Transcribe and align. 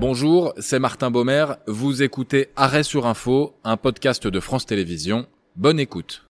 Bonjour, 0.00 0.54
c'est 0.58 0.78
Martin 0.78 1.10
Baumer. 1.10 1.46
Vous 1.66 2.04
écoutez 2.04 2.50
Arrêt 2.54 2.84
sur 2.84 3.06
Info, 3.06 3.56
un 3.64 3.76
podcast 3.76 4.28
de 4.28 4.38
France 4.38 4.64
Télévisions. 4.64 5.26
Bonne 5.56 5.80
écoute. 5.80 6.27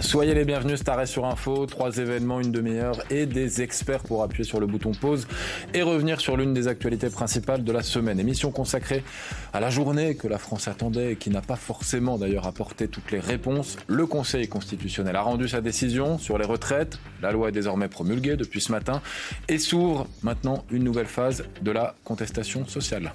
Soyez 0.00 0.32
les 0.34 0.44
bienvenus, 0.46 0.80
Staré 0.80 1.04
sur 1.04 1.26
Info, 1.26 1.66
trois 1.66 1.98
événements, 1.98 2.40
une 2.40 2.52
demi-heure 2.52 3.02
et 3.10 3.26
des 3.26 3.60
experts 3.60 4.02
pour 4.02 4.22
appuyer 4.22 4.44
sur 4.44 4.58
le 4.58 4.66
bouton 4.66 4.92
pause 4.92 5.26
et 5.74 5.82
revenir 5.82 6.20
sur 6.20 6.38
l'une 6.38 6.54
des 6.54 6.68
actualités 6.68 7.10
principales 7.10 7.64
de 7.64 7.72
la 7.72 7.82
semaine. 7.82 8.18
Émission 8.18 8.50
consacrée 8.50 9.04
à 9.52 9.60
la 9.60 9.68
journée 9.68 10.14
que 10.14 10.26
la 10.26 10.38
France 10.38 10.68
attendait 10.68 11.12
et 11.12 11.16
qui 11.16 11.28
n'a 11.28 11.42
pas 11.42 11.56
forcément 11.56 12.16
d'ailleurs 12.16 12.46
apporté 12.46 12.88
toutes 12.88 13.10
les 13.10 13.20
réponses. 13.20 13.76
Le 13.88 14.06
Conseil 14.06 14.48
constitutionnel 14.48 15.16
a 15.16 15.22
rendu 15.22 15.48
sa 15.48 15.60
décision 15.60 16.18
sur 16.18 16.38
les 16.38 16.46
retraites. 16.46 16.98
La 17.20 17.30
loi 17.30 17.50
est 17.50 17.52
désormais 17.52 17.88
promulguée 17.88 18.36
depuis 18.36 18.62
ce 18.62 18.72
matin 18.72 19.02
et 19.48 19.58
s'ouvre 19.58 20.06
maintenant 20.22 20.64
une 20.70 20.82
nouvelle 20.82 21.06
phase 21.06 21.44
de 21.60 21.70
la 21.70 21.94
contestation 22.04 22.66
sociale. 22.66 23.12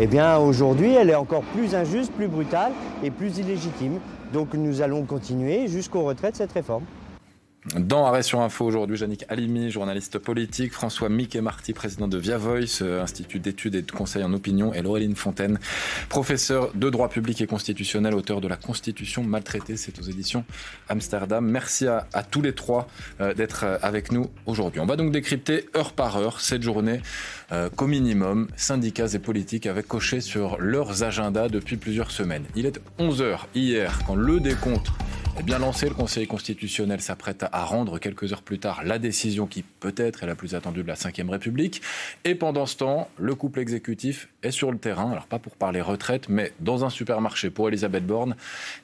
Eh 0.00 0.06
bien 0.06 0.38
aujourd'hui, 0.38 0.94
elle 0.94 1.10
est 1.10 1.14
encore 1.14 1.42
plus 1.42 1.74
injuste, 1.74 2.12
plus 2.12 2.28
brutale 2.28 2.72
et 3.02 3.10
plus 3.10 3.38
illégitime. 3.38 4.00
Donc 4.32 4.54
nous 4.54 4.82
allons 4.82 5.04
continuer 5.04 5.68
jusqu'au 5.68 6.02
retrait 6.02 6.30
de 6.30 6.36
cette 6.36 6.52
réforme. 6.52 6.84
Dans 7.76 8.06
Arrêt 8.06 8.22
sur 8.22 8.40
Info 8.40 8.64
aujourd'hui, 8.64 8.98
Yannick 8.98 9.24
Alimi, 9.28 9.70
journaliste 9.70 10.18
politique, 10.18 10.72
François 10.72 11.10
Mick 11.10 11.36
Marty, 11.36 11.74
président 11.74 12.08
de 12.08 12.16
Via 12.16 12.38
Voice, 12.38 12.80
euh, 12.80 13.02
Institut 13.02 13.40
d'études 13.40 13.74
et 13.74 13.82
de 13.82 13.92
conseil 13.92 14.24
en 14.24 14.32
opinion, 14.32 14.72
et 14.72 14.80
Laureline 14.80 15.14
Fontaine, 15.14 15.58
professeur 16.08 16.72
de 16.74 16.88
droit 16.88 17.10
public 17.10 17.40
et 17.42 17.46
constitutionnel, 17.46 18.14
auteur 18.14 18.40
de 18.40 18.48
La 18.48 18.56
Constitution 18.56 19.22
maltraitée, 19.22 19.76
c'est 19.76 19.98
aux 19.98 20.02
éditions 20.02 20.44
Amsterdam. 20.88 21.46
Merci 21.46 21.86
à, 21.86 22.06
tous 22.30 22.40
les 22.40 22.54
trois 22.54 22.88
euh, 23.20 23.34
d'être 23.34 23.64
euh, 23.64 23.78
avec 23.82 24.12
nous 24.12 24.30
aujourd'hui. 24.46 24.80
On 24.80 24.86
va 24.86 24.96
donc 24.96 25.12
décrypter 25.12 25.68
heure 25.76 25.92
par 25.92 26.16
heure 26.16 26.40
cette 26.40 26.62
journée 26.62 27.00
qu'au 27.76 27.86
minimum, 27.86 28.46
syndicats 28.56 29.06
et 29.14 29.18
politiques 29.18 29.66
avaient 29.66 29.82
coché 29.82 30.20
sur 30.20 30.58
leurs 30.58 31.02
agendas 31.02 31.48
depuis 31.48 31.78
plusieurs 31.78 32.10
semaines. 32.10 32.44
Il 32.56 32.66
est 32.66 32.78
11 32.98 33.22
heures 33.22 33.48
hier 33.54 34.00
quand 34.06 34.16
le 34.16 34.38
décompte 34.38 34.88
est 35.38 35.42
bien 35.42 35.58
lancé. 35.58 35.88
Le 35.88 35.94
Conseil 35.94 36.26
constitutionnel 36.26 37.00
s'apprête 37.00 37.44
à 37.50 37.57
rendre 37.64 37.98
quelques 37.98 38.32
heures 38.32 38.42
plus 38.42 38.58
tard 38.58 38.82
la 38.84 38.98
décision 38.98 39.46
qui 39.46 39.62
peut-être 39.62 40.22
est 40.22 40.26
la 40.26 40.34
plus 40.34 40.54
attendue 40.54 40.82
de 40.82 40.88
la 40.88 40.94
Ve 40.94 41.30
République. 41.30 41.82
Et 42.24 42.34
pendant 42.34 42.66
ce 42.66 42.76
temps, 42.76 43.08
le 43.18 43.34
couple 43.34 43.60
exécutif 43.60 44.28
est 44.42 44.50
sur 44.50 44.72
le 44.72 44.78
terrain, 44.78 45.10
alors 45.10 45.26
pas 45.26 45.38
pour 45.38 45.56
parler 45.56 45.80
retraite, 45.80 46.28
mais 46.28 46.52
dans 46.60 46.84
un 46.84 46.90
supermarché 46.90 47.50
pour 47.50 47.68
Elisabeth 47.68 48.06
Borne 48.06 48.36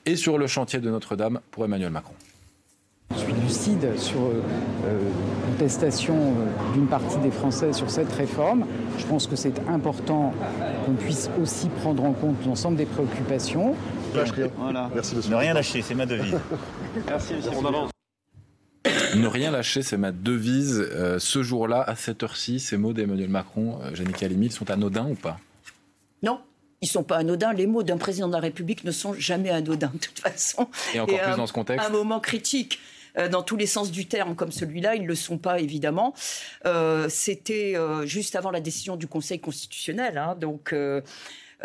et 0.05 0.15
sur 0.15 0.37
le 0.37 0.47
chantier 0.47 0.79
de 0.79 0.89
Notre-Dame 0.89 1.39
pour 1.51 1.65
Emmanuel 1.65 1.91
Macron. 1.91 2.13
Je 3.11 3.19
suis 3.19 3.33
lucide 3.33 3.97
sur 3.97 4.19
la 4.19 4.25
euh, 4.25 4.41
euh, 4.87 4.99
contestation 5.51 6.15
euh, 6.15 6.73
d'une 6.73 6.87
partie 6.87 7.17
des 7.19 7.31
Français 7.31 7.71
sur 7.71 7.89
cette 7.89 8.11
réforme. 8.11 8.65
Je 8.97 9.05
pense 9.05 9.27
que 9.27 9.35
c'est 9.35 9.59
important 9.69 10.33
qu'on 10.85 10.93
puisse 10.93 11.29
aussi 11.41 11.69
prendre 11.69 12.03
en 12.03 12.13
compte 12.13 12.43
l'ensemble 12.45 12.77
des 12.77 12.85
préoccupations. 12.85 13.75
Voilà. 14.57 14.89
Merci 14.93 15.15
Ne 15.29 15.35
rien 15.35 15.53
lâcher, 15.53 15.81
c'est 15.81 15.95
ma 15.95 16.05
devise. 16.05 16.37
Merci, 17.07 17.33
Ne 19.15 19.27
rien 19.27 19.51
lâcher, 19.51 19.81
c'est 19.81 19.97
ma 19.97 20.11
devise. 20.11 20.89
ce 21.19 21.43
jour-là, 21.43 21.81
à 21.81 21.95
cette 21.95 22.23
heure-ci, 22.23 22.59
ces 22.59 22.77
mots 22.77 22.93
d'Emmanuel 22.93 23.29
Macron, 23.29 23.79
euh, 23.81 23.95
Janine 23.95 24.13
Calimi, 24.13 24.49
sont 24.49 24.69
anodins 24.69 25.07
ou 25.09 25.15
pas? 25.15 25.39
Non, 26.23 26.39
ils 26.81 26.87
sont 26.87 27.03
pas 27.03 27.17
anodins. 27.17 27.53
Les 27.53 27.67
mots 27.67 27.83
d'un 27.83 27.97
président 27.97 28.27
de 28.27 28.33
la 28.33 28.39
République 28.39 28.83
ne 28.83 28.91
sont 28.91 29.13
jamais 29.13 29.49
anodins, 29.49 29.91
de 29.93 29.99
toute 29.99 30.19
façon. 30.19 30.67
Et 30.93 30.99
encore 30.99 31.19
plus 31.19 31.37
dans 31.37 31.47
ce 31.47 31.53
contexte. 31.53 31.87
Un 31.87 31.91
moment 31.91 32.19
critique. 32.19 32.79
Euh, 33.17 33.29
dans 33.29 33.43
tous 33.43 33.55
les 33.55 33.65
sens 33.65 33.91
du 33.91 34.07
terme, 34.07 34.35
comme 34.35 34.51
celui-là. 34.51 34.95
Ils 34.95 35.03
ne 35.03 35.07
le 35.07 35.15
sont 35.15 35.37
pas, 35.37 35.59
évidemment. 35.59 36.13
Euh, 36.65 37.07
c'était 37.09 37.73
euh, 37.77 38.05
juste 38.05 38.35
avant 38.35 38.51
la 38.51 38.59
décision 38.59 38.97
du 38.97 39.07
Conseil 39.07 39.39
constitutionnel. 39.39 40.17
Hein, 40.17 40.35
donc. 40.39 40.73
Euh, 40.73 41.01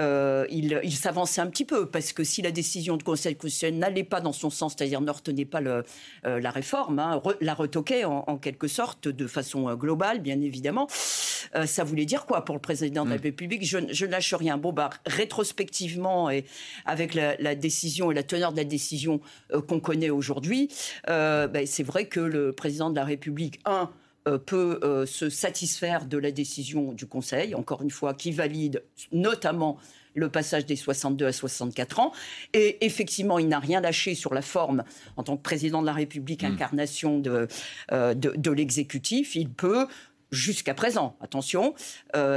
il, 0.00 0.96
s'avançait 0.96 1.40
un 1.40 1.46
petit 1.46 1.64
peu 1.64 1.86
parce 1.86 2.12
que 2.12 2.24
si 2.24 2.42
la 2.42 2.50
décision 2.50 2.96
du 2.96 3.04
Conseil 3.04 3.36
constitutionnel 3.36 3.78
n'allait 3.78 4.04
pas 4.04 4.20
dans 4.20 4.32
son 4.32 4.50
sens, 4.50 4.74
c'est-à-dire 4.76 5.00
ne 5.00 5.10
retenait 5.10 5.44
pas 5.44 5.60
le, 5.60 5.84
la 6.24 6.50
réforme, 6.50 6.98
hein, 6.98 7.22
la 7.40 7.54
retoquait 7.54 8.04
en, 8.04 8.36
quelque 8.38 8.68
sorte 8.68 9.08
de 9.08 9.26
façon 9.26 9.74
globale, 9.74 10.20
bien 10.20 10.40
évidemment, 10.40 10.86
ça 10.90 11.84
voulait 11.84 12.04
dire 12.04 12.26
quoi 12.26 12.44
pour 12.44 12.54
le 12.54 12.60
président 12.60 13.04
de 13.04 13.10
la 13.10 13.16
mm. 13.16 13.22
République? 13.22 13.66
Je, 13.66 13.78
je 13.90 14.06
ne 14.06 14.10
lâche 14.10 14.34
rien. 14.34 14.58
Bon, 14.58 14.72
bah, 14.72 14.90
rétrospectivement 15.06 16.30
et 16.30 16.44
avec 16.86 17.14
la, 17.14 17.54
décision 17.54 18.10
et 18.10 18.14
la 18.14 18.22
teneur 18.22 18.52
de 18.52 18.56
la 18.56 18.64
décision 18.64 19.20
qu'on 19.68 19.80
connaît 19.80 20.10
aujourd'hui, 20.10 20.68
ben, 21.06 21.66
c'est 21.66 21.82
vrai 21.84 22.06
que 22.06 22.20
le 22.20 22.52
président 22.52 22.90
de 22.90 22.96
la 22.96 23.04
République, 23.04 23.60
un, 23.64 23.82
euh, 23.82 23.86
peut 24.24 24.80
euh, 24.82 25.06
se 25.06 25.30
satisfaire 25.30 26.04
de 26.04 26.18
la 26.18 26.30
décision 26.30 26.92
du 26.92 27.06
Conseil, 27.06 27.54
encore 27.54 27.82
une 27.82 27.90
fois, 27.90 28.14
qui 28.14 28.32
valide 28.32 28.84
notamment 29.12 29.78
le 30.14 30.28
passage 30.28 30.66
des 30.66 30.76
62 30.76 31.26
à 31.26 31.32
64 31.32 32.00
ans. 32.00 32.12
Et 32.52 32.84
effectivement, 32.84 33.38
il 33.38 33.48
n'a 33.48 33.58
rien 33.58 33.80
lâché 33.80 34.14
sur 34.14 34.34
la 34.34 34.42
forme 34.42 34.84
en 35.16 35.22
tant 35.22 35.36
que 35.36 35.42
président 35.42 35.80
de 35.80 35.86
la 35.86 35.92
République, 35.92 36.42
hmm. 36.42 36.52
incarnation 36.52 37.22
euh, 37.26 38.14
de, 38.14 38.34
de, 38.36 38.50
l'exécutif. 38.50 39.36
Il 39.36 39.50
peut 39.50 39.86
jusqu'à 40.32 40.74
présent, 40.74 41.16
attention, 41.20 41.74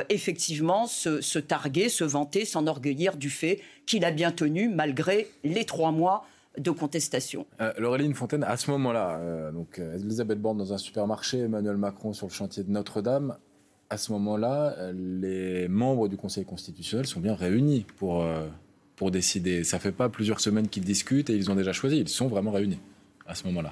effectivement 0.10 0.88
se, 0.88 1.22
se, 1.22 1.38
targuer, 1.38 1.90
se 1.90 2.04
vanter, 2.04 2.44
s'enorgueillir 2.44 3.18
du 3.18 3.30
fait 3.30 3.62
qu'il 3.86 4.04
a 4.04 4.10
bien 4.10 4.32
tenu, 4.32 4.68
malgré 4.68 5.28
les 5.44 5.64
trois 5.64 5.92
mois 5.92 6.26
de 6.58 6.72
contestation. 6.72 7.46
Euh, 7.62 7.74
Laureline 7.78 8.14
Fontaine, 8.14 8.44
à 8.44 8.58
ce 8.58 8.69
moment-là, 8.72 9.18
euh, 9.18 9.52
donc 9.52 9.80
euh, 9.80 9.96
Elisabeth 9.96 10.40
Borne 10.40 10.58
dans 10.58 10.74
un 10.74 10.78
supermarché, 10.78 11.40
Emmanuel 11.40 11.78
Macron 11.78 12.14
sur 12.14 12.28
le 12.28 12.31
chantier 12.34 12.64
de 12.64 12.72
Notre-Dame, 12.72 13.38
à 13.90 13.97
ce 13.97 14.12
moment-là, 14.14 14.91
les 14.94 15.68
membres 15.68 16.08
du 16.08 16.18
Conseil 16.18 16.46
constitutionnel 16.46 17.06
sont 17.06 17.19
bien 17.19 17.36
réunis 17.36 17.86
pour, 17.97 18.25
pour 18.96 19.12
décider. 19.12 19.64
Ça 19.64 19.78
fait 19.78 19.91
pas 19.91 20.09
plusieurs 20.09 20.40
semaines 20.40 20.68
qu'ils 20.68 20.84
discutent 20.84 21.30
et 21.30 21.36
ils 21.36 21.52
ont 21.52 21.56
déjà 21.56 21.74
choisi. 21.74 22.00
Ils 22.00 22.09
sont 22.09 22.28
vraiment 22.28 22.50
réunis 22.50 22.80
à 23.28 23.35
ce 23.35 23.46
moment-là. 23.46 23.72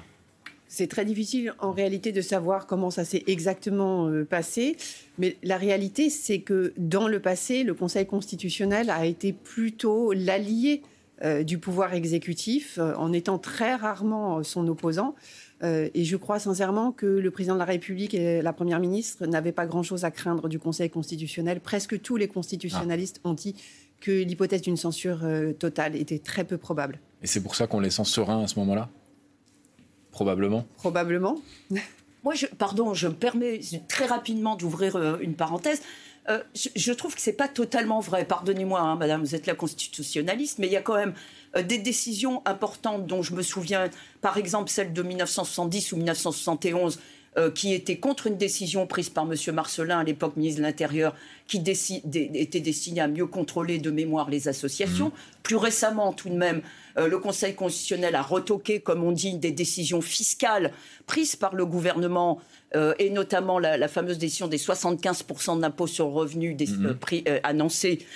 C'est 0.68 0.86
très 0.86 1.04
difficile 1.04 1.54
en 1.58 1.72
réalité 1.72 2.12
de 2.12 2.20
savoir 2.20 2.68
comment 2.68 2.90
ça 2.90 3.04
s'est 3.04 3.24
exactement 3.26 4.12
passé, 4.30 4.76
mais 5.18 5.38
la 5.42 5.56
réalité 5.56 6.08
c'est 6.08 6.38
que 6.38 6.72
dans 6.76 7.08
le 7.08 7.18
passé, 7.18 7.64
le 7.64 7.74
Conseil 7.74 8.06
constitutionnel 8.06 8.90
a 8.90 9.04
été 9.06 9.32
plutôt 9.32 10.12
l'allié 10.12 10.82
euh, 10.84 10.91
du 11.44 11.58
pouvoir 11.58 11.94
exécutif 11.94 12.78
euh, 12.78 12.94
en 12.96 13.12
étant 13.12 13.38
très 13.38 13.74
rarement 13.74 14.42
son 14.42 14.66
opposant. 14.66 15.14
Euh, 15.62 15.88
et 15.94 16.04
je 16.04 16.16
crois 16.16 16.40
sincèrement 16.40 16.90
que 16.90 17.06
le 17.06 17.30
président 17.30 17.54
de 17.54 17.60
la 17.60 17.64
République 17.64 18.14
et 18.14 18.42
la 18.42 18.52
première 18.52 18.80
ministre 18.80 19.26
n'avaient 19.26 19.52
pas 19.52 19.66
grand-chose 19.66 20.04
à 20.04 20.10
craindre 20.10 20.48
du 20.48 20.58
Conseil 20.58 20.90
constitutionnel. 20.90 21.60
Presque 21.60 22.00
tous 22.00 22.16
les 22.16 22.26
constitutionnalistes 22.26 23.20
ont 23.22 23.34
dit 23.34 23.54
que 24.00 24.10
l'hypothèse 24.10 24.62
d'une 24.62 24.76
censure 24.76 25.20
totale 25.60 25.94
était 25.94 26.18
très 26.18 26.42
peu 26.42 26.58
probable. 26.58 26.98
Et 27.22 27.28
c'est 27.28 27.40
pour 27.40 27.54
ça 27.54 27.68
qu'on 27.68 27.78
les 27.78 27.90
sent 27.90 28.04
sereins 28.04 28.42
à 28.42 28.48
ce 28.48 28.58
moment-là? 28.58 28.88
Probablement. 30.10 30.66
Probablement. 30.76 31.40
Moi, 32.24 32.34
je, 32.34 32.46
pardon, 32.46 32.94
je 32.94 33.06
me 33.06 33.14
permets 33.14 33.60
très 33.88 34.06
rapidement 34.06 34.56
d'ouvrir 34.56 35.20
une 35.20 35.34
parenthèse. 35.34 35.82
Euh, 36.28 36.40
je, 36.54 36.92
trouve 36.92 37.14
que 37.14 37.20
c'est 37.20 37.32
pas 37.32 37.48
totalement 37.48 38.00
vrai. 38.00 38.24
Pardonnez-moi, 38.24 38.80
hein, 38.80 38.96
madame, 38.96 39.22
vous 39.22 39.34
êtes 39.34 39.46
la 39.46 39.54
constitutionnaliste, 39.54 40.58
mais 40.58 40.68
il 40.68 40.72
y 40.72 40.76
a 40.76 40.82
quand 40.82 40.94
même 40.94 41.14
euh, 41.56 41.62
des 41.62 41.78
décisions 41.78 42.42
importantes 42.44 43.06
dont 43.06 43.22
je 43.22 43.34
me 43.34 43.42
souviens, 43.42 43.90
par 44.20 44.36
exemple 44.36 44.70
celle 44.70 44.92
de 44.92 45.02
1970 45.02 45.92
ou 45.92 45.96
1971, 45.96 47.00
euh, 47.36 47.50
qui 47.50 47.72
était 47.72 47.96
contre 47.96 48.26
une 48.26 48.36
décision 48.36 48.86
prise 48.86 49.08
par 49.08 49.24
M. 49.24 49.54
Marcelin, 49.54 50.00
à 50.00 50.04
l'époque 50.04 50.36
ministre 50.36 50.60
de 50.60 50.66
l'Intérieur, 50.66 51.14
qui 51.46 51.58
était 51.58 52.60
destinée 52.60 53.00
à 53.00 53.08
mieux 53.08 53.26
contrôler 53.26 53.78
de 53.78 53.90
mémoire 53.90 54.30
les 54.30 54.48
associations. 54.48 55.08
Mmh. 55.08 55.42
Plus 55.42 55.56
récemment, 55.56 56.12
tout 56.12 56.28
de 56.28 56.34
même, 56.34 56.62
le 56.96 57.18
Conseil 57.18 57.54
constitutionnel 57.54 58.14
a 58.14 58.22
retoqué, 58.22 58.80
comme 58.80 59.02
on 59.02 59.12
dit, 59.12 59.36
des 59.36 59.50
décisions 59.50 60.00
fiscales 60.00 60.72
prises 61.06 61.36
par 61.36 61.54
le 61.54 61.66
gouvernement 61.66 62.40
euh, 62.74 62.94
et 62.98 63.10
notamment 63.10 63.58
la, 63.58 63.88
fameuse 63.88 64.18
décision 64.18 64.48
des 64.48 64.56
75% 64.56 65.60
d'impôt 65.60 65.86
sur 65.86 66.06
le 66.06 66.12
revenu 66.12 66.54
des, 66.54 66.70
euh, 66.72 66.94
euh, 67.28 67.40
annoncée 67.42 68.06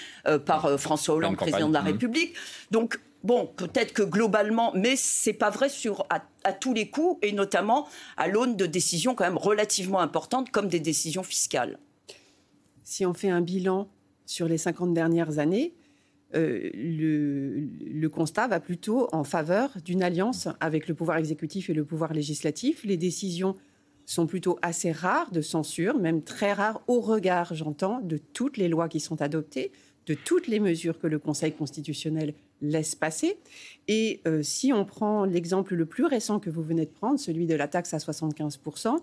par 0.45 0.81
François 0.81 1.15
Hollande, 1.15 1.37
président 1.37 1.69
de 1.69 1.75
la 1.75 1.83
mhm. 1.83 1.87
République. 1.89 2.35
Donc, 2.71 2.99
bon, 3.27 3.47
peut-être 3.57 3.93
que 3.93 4.03
globalement, 4.03 4.73
mais 4.75 4.95
c'est 4.97 5.33
pas 5.33 5.51
vrai 5.51 5.69
à, 6.45 6.53
tous 6.53 6.73
les 6.73 6.89
coups, 6.89 7.19
et 7.23 7.33
notamment 7.33 7.89
à 8.17 8.29
l'aune 8.29 8.57
de 8.57 8.67
décisions 8.67 9.15
quand 9.15 9.25
même 9.25 9.37
relativement 9.37 10.01
importantes, 10.01 10.51
comme 10.51 10.69
des 10.69 10.81
décisions 10.81 11.25
fiscales. 11.25 11.79
Si 12.85 13.05
on 13.05 13.15
fait 13.15 13.31
un 13.31 13.41
bilan 13.41 13.89
sur 14.25 14.49
les 14.49 14.59
50 14.59 14.95
dernières 14.95 15.39
années, 15.39 15.75
le, 16.33 17.61
le, 17.81 18.09
constat 18.09 18.47
va 18.47 18.61
plutôt 18.61 19.09
en 19.13 19.25
faveur 19.25 19.71
d'une 19.85 20.03
alliance 20.03 20.49
avec 20.61 20.87
le 20.87 20.95
pouvoir 20.95 21.17
exécutif 21.17 21.71
et 21.71 21.75
le 21.75 21.85
pouvoir 21.85 22.13
législatif. 22.13 22.85
Les 22.85 22.99
décisions 22.99 23.57
sont 24.05 24.27
plutôt 24.27 24.59
assez 24.61 24.93
rares 24.93 25.31
de 25.33 25.41
censure, 25.41 25.99
même 25.99 26.23
très 26.23 26.53
rares 26.53 26.83
au 26.89 27.01
regard, 27.01 27.55
j'entends, 27.55 28.01
de 28.01 28.19
toutes 28.19 28.57
les 28.57 28.69
lois 28.69 28.89
qui 28.89 29.01
sont 29.01 29.23
adoptées, 29.23 29.73
de 30.07 30.15
toutes 30.15 30.47
les 30.47 30.61
mesures 30.61 30.99
que 30.99 31.07
le 31.07 31.19
Conseil 31.19 31.53
constitutionnel 31.53 32.35
laisse 32.63 32.95
passer. 32.95 33.37
Et 33.89 34.21
euh, 34.27 34.43
si 34.43 34.73
on 34.73 34.85
prend 34.85 35.25
l'exemple 35.25 35.75
le 35.75 35.87
plus 35.87 36.05
récent 36.05 36.41
que 36.41 36.51
vous 36.51 36.63
venez 36.63 36.87
de 36.87 36.91
prendre, 36.91 37.19
celui 37.19 37.47
de 37.47 37.55
la 37.55 37.69
taxe 37.69 37.95
à 37.95 37.99
75%, 37.99 38.99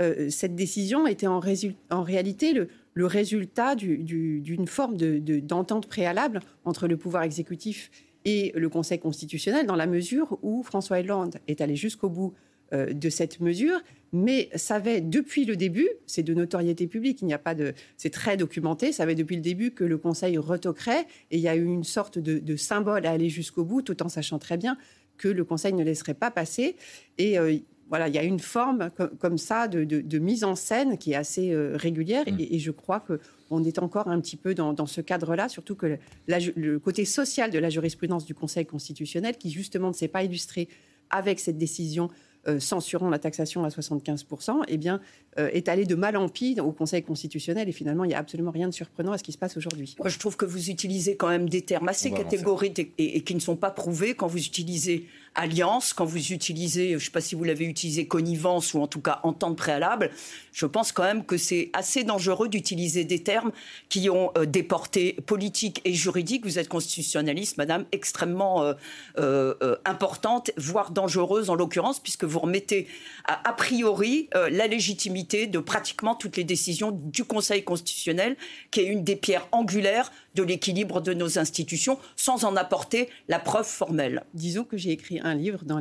euh, 0.00 0.28
cette 0.28 0.54
décision 0.56 1.06
était 1.06 1.26
en, 1.26 1.38
réalité 1.40 2.52
le, 2.52 3.06
résultat 3.06 3.74
d'une 3.76 4.66
forme 4.66 4.96
d'entente 4.96 5.88
préalable 5.88 6.40
entre 6.64 6.88
le 6.88 6.96
pouvoir 6.96 7.22
exécutif 7.22 7.90
et 8.24 8.52
le 8.56 8.68
Conseil 8.68 8.98
constitutionnel, 8.98 9.66
dans 9.66 9.76
la 9.76 9.86
mesure 9.86 10.38
où 10.42 10.62
François 10.62 10.98
Hollande 10.98 11.36
est 11.46 11.60
allé 11.60 11.76
jusqu'au 11.76 12.08
bout 12.08 12.34
de 12.72 13.08
cette 13.08 13.40
mesure, 13.40 13.80
mais 14.14 14.48
savait 14.54 15.00
depuis 15.00 15.44
le 15.44 15.56
début, 15.56 15.88
c'est 16.06 16.22
de 16.22 16.32
notoriété 16.34 16.86
publique, 16.86 17.20
il 17.20 17.24
n'y 17.24 17.34
a 17.34 17.38
pas 17.38 17.56
de, 17.56 17.74
c'est 17.96 18.10
très 18.10 18.36
documenté, 18.36 18.92
savait 18.92 19.16
depuis 19.16 19.34
le 19.34 19.42
début 19.42 19.72
que 19.72 19.82
le 19.82 19.98
Conseil 19.98 20.38
retoquerait 20.38 21.06
et 21.32 21.36
il 21.36 21.40
y 21.40 21.48
a 21.48 21.56
eu 21.56 21.64
une 21.64 21.82
sorte 21.82 22.20
de, 22.20 22.56
symbole 22.56 23.06
à 23.06 23.10
aller 23.10 23.28
jusqu'au 23.28 23.64
bout, 23.64 23.82
tout 23.82 24.00
en 24.04 24.08
sachant 24.08 24.38
très 24.38 24.56
bien 24.56 24.78
que 25.18 25.26
le 25.26 25.44
Conseil 25.44 25.72
ne 25.72 25.82
laisserait 25.82 26.14
pas 26.14 26.30
passer. 26.30 26.76
Et 27.18 27.40
euh, 27.40 27.56
voilà, 27.88 28.06
il 28.06 28.14
y 28.14 28.18
a 28.18 28.22
une 28.22 28.38
forme 28.38 28.90
comme, 29.18 29.36
ça 29.36 29.66
de, 29.66 30.18
mise 30.18 30.44
en 30.44 30.54
scène 30.54 30.96
qui 30.96 31.12
est 31.12 31.16
assez 31.16 31.50
euh, 31.50 31.76
régulière 31.76 32.24
mm. 32.30 32.36
et, 32.38 32.58
je 32.60 32.70
crois 32.70 33.00
que 33.00 33.18
on 33.50 33.64
est 33.64 33.80
encore 33.80 34.06
un 34.06 34.20
petit 34.20 34.36
peu 34.36 34.54
dans, 34.54 34.86
ce 34.86 35.00
cadre-là, 35.00 35.48
surtout 35.48 35.74
que 35.74 35.98
le 36.28 36.78
côté 36.78 37.04
social 37.04 37.50
de 37.50 37.58
la 37.58 37.68
jurisprudence 37.68 38.24
du 38.24 38.34
Conseil 38.34 38.64
constitutionnel, 38.64 39.36
qui 39.36 39.50
justement 39.50 39.88
ne 39.88 39.94
s'est 39.94 40.08
pas 40.08 40.22
illustré 40.22 40.68
avec 41.10 41.40
cette 41.40 41.58
décision 41.58 42.10
euh, 42.48 42.60
censurant 42.60 43.08
la 43.08 43.18
taxation 43.18 43.64
à 43.64 43.68
75%, 43.68 44.62
eh 44.68 44.76
bien, 44.76 45.00
euh, 45.38 45.48
est 45.52 45.68
allé 45.68 45.84
de 45.84 45.94
mal 45.94 46.16
en 46.16 46.28
pis 46.28 46.60
au 46.60 46.72
Conseil 46.72 47.02
constitutionnel. 47.02 47.68
Et 47.68 47.72
finalement, 47.72 48.04
il 48.04 48.08
n'y 48.08 48.14
a 48.14 48.18
absolument 48.18 48.50
rien 48.50 48.68
de 48.68 48.74
surprenant 48.74 49.12
à 49.12 49.18
ce 49.18 49.24
qui 49.24 49.32
se 49.32 49.38
passe 49.38 49.56
aujourd'hui. 49.56 49.94
Moi, 49.98 50.08
je 50.08 50.18
trouve 50.18 50.36
que 50.36 50.44
vous 50.44 50.70
utilisez 50.70 51.16
quand 51.16 51.28
même 51.28 51.48
des 51.48 51.62
termes 51.62 51.88
assez 51.88 52.10
catégoriques 52.10 52.92
et, 52.98 53.22
qui 53.22 53.34
ne 53.34 53.40
sont 53.40 53.56
pas 53.56 53.70
prouvés 53.70 54.14
quand 54.14 54.26
vous 54.26 54.44
utilisez 54.44 55.06
alliance, 55.34 55.92
quand 55.92 56.04
vous 56.04 56.32
utilisez, 56.32 56.90
je 56.90 56.94
ne 56.94 56.98
sais 56.98 57.10
pas 57.10 57.20
si 57.20 57.34
vous 57.34 57.44
l'avez 57.44 57.64
utilisé, 57.64 58.06
connivence 58.06 58.74
ou 58.74 58.80
en 58.80 58.86
tout 58.86 59.00
cas 59.00 59.20
entente 59.22 59.56
préalable, 59.56 60.10
je 60.52 60.66
pense 60.66 60.92
quand 60.92 61.02
même 61.02 61.24
que 61.24 61.36
c'est 61.36 61.70
assez 61.72 62.04
dangereux 62.04 62.48
d'utiliser 62.48 63.04
des 63.04 63.22
termes 63.22 63.50
qui 63.88 64.08
ont 64.08 64.30
euh, 64.38 64.46
des 64.46 64.62
portées 64.62 65.14
politiques 65.26 65.80
et 65.84 65.92
juridiques. 65.92 66.44
Vous 66.44 66.58
êtes 66.58 66.68
constitutionnaliste, 66.68 67.58
madame, 67.58 67.84
extrêmement 67.92 68.62
euh, 68.62 68.74
euh, 69.18 69.76
importante, 69.84 70.52
voire 70.56 70.92
dangereuse 70.92 71.50
en 71.50 71.54
l'occurrence, 71.54 71.98
puisque 72.00 72.24
vous 72.24 72.38
remettez 72.38 72.86
a 73.26 73.52
priori 73.52 74.28
la 74.34 74.66
légitimité 74.66 75.46
de 75.46 75.58
pratiquement 75.58 76.14
toutes 76.14 76.36
les 76.36 76.44
décisions 76.44 76.90
du 76.92 77.24
Conseil 77.24 77.64
constitutionnel, 77.64 78.36
qui 78.70 78.80
est 78.80 78.86
une 78.86 79.02
des 79.02 79.16
pierres 79.16 79.48
angulaires 79.52 80.12
de 80.34 80.42
l'équilibre 80.42 81.00
de 81.00 81.14
nos 81.14 81.38
institutions, 81.38 81.98
sans 82.16 82.44
en 82.44 82.56
apporter 82.56 83.08
la 83.28 83.38
preuve 83.38 83.66
formelle. 83.66 84.24
Disons 84.34 84.64
que 84.64 84.76
j'ai 84.76 84.90
écrit 84.90 85.20
un 85.24 85.34
livre 85.34 85.64
dans, 85.64 85.80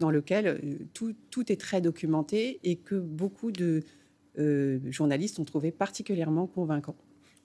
dans 0.00 0.10
lequel 0.10 0.46
euh, 0.46 0.58
tout, 0.94 1.14
tout, 1.30 1.52
est 1.52 1.60
très 1.60 1.80
documenté 1.80 2.58
et 2.64 2.76
que 2.76 2.96
beaucoup 2.96 3.52
de 3.52 3.82
euh, 4.38 4.78
journalistes 4.90 5.38
ont 5.38 5.44
trouvé 5.44 5.70
particulièrement 5.70 6.46
convaincant. 6.46 6.96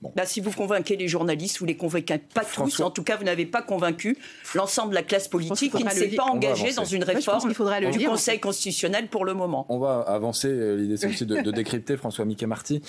Bon. 0.02 0.12
Bah, 0.16 0.26
si 0.26 0.42
vous 0.42 0.52
convainquez 0.52 0.98
les 0.98 1.08
journalistes, 1.08 1.60
vous 1.60 1.66
les 1.66 1.78
convainquez 1.78 2.18
pas 2.18 2.44
tous. 2.44 2.80
En 2.82 2.90
tout 2.90 3.04
cas, 3.04 3.16
vous 3.18 3.24
n'avez 3.24 3.46
pas 3.46 3.62
convaincu 3.62 4.18
l'ensemble 4.54 4.90
de 4.90 4.96
la 4.96 5.04
classe 5.04 5.28
politique 5.28 5.74
qui 5.74 5.84
ne 5.84 5.90
s'est 5.90 6.10
pas 6.10 6.26
engagée 6.26 6.74
dans 6.74 6.86
une 6.86 7.04
réforme 7.04 7.52
du 7.92 8.06
Conseil 8.06 8.40
constitutionnel 8.40 9.08
pour 9.08 9.26
le 9.26 9.34
moment. 9.34 9.66
On 9.70 9.80
va 9.80 10.02
avancer. 10.02 10.50
Euh, 10.50 10.76
l'idée, 10.76 10.98
c'est 10.98 11.08
aussi 11.08 11.26
de, 11.26 11.42
de, 11.42 11.52
décrypter 11.52 11.98
François 11.98 12.26
Mickey 12.26 12.46
Marty. 12.46 12.82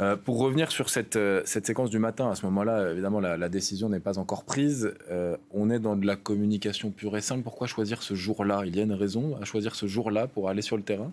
Euh, 0.00 0.16
pour 0.16 0.38
revenir 0.38 0.72
sur 0.72 0.90
cette, 0.90 1.16
euh, 1.16 1.42
cette 1.44 1.66
séquence 1.66 1.90
du 1.90 2.00
matin, 2.00 2.30
à 2.30 2.34
ce 2.34 2.44
moment-là, 2.46 2.90
évidemment, 2.90 3.20
la, 3.20 3.48
décision 3.48 3.88
n'est 3.88 4.00
pas 4.00 4.18
encore 4.18 4.44
prise. 4.44 4.92
Euh, 5.10 5.36
on 5.52 5.70
est 5.70 5.78
dans 5.78 5.94
de 5.94 6.06
la 6.06 6.16
communication 6.16 6.90
pure 6.90 7.16
et 7.16 7.20
simple. 7.20 7.42
Pourquoi 7.42 7.66
choisir 7.66 8.02
ce 8.02 8.14
jour-là? 8.14 8.62
Il 8.66 8.74
y 8.74 8.80
a 8.80 8.82
une 8.82 8.92
raison 8.92 9.36
à 9.40 9.44
choisir 9.44 9.74
ce 9.76 9.86
jour-là 9.86 10.26
pour 10.26 10.48
aller 10.48 10.62
sur 10.62 10.76
le 10.76 10.82
terrain? 10.82 11.12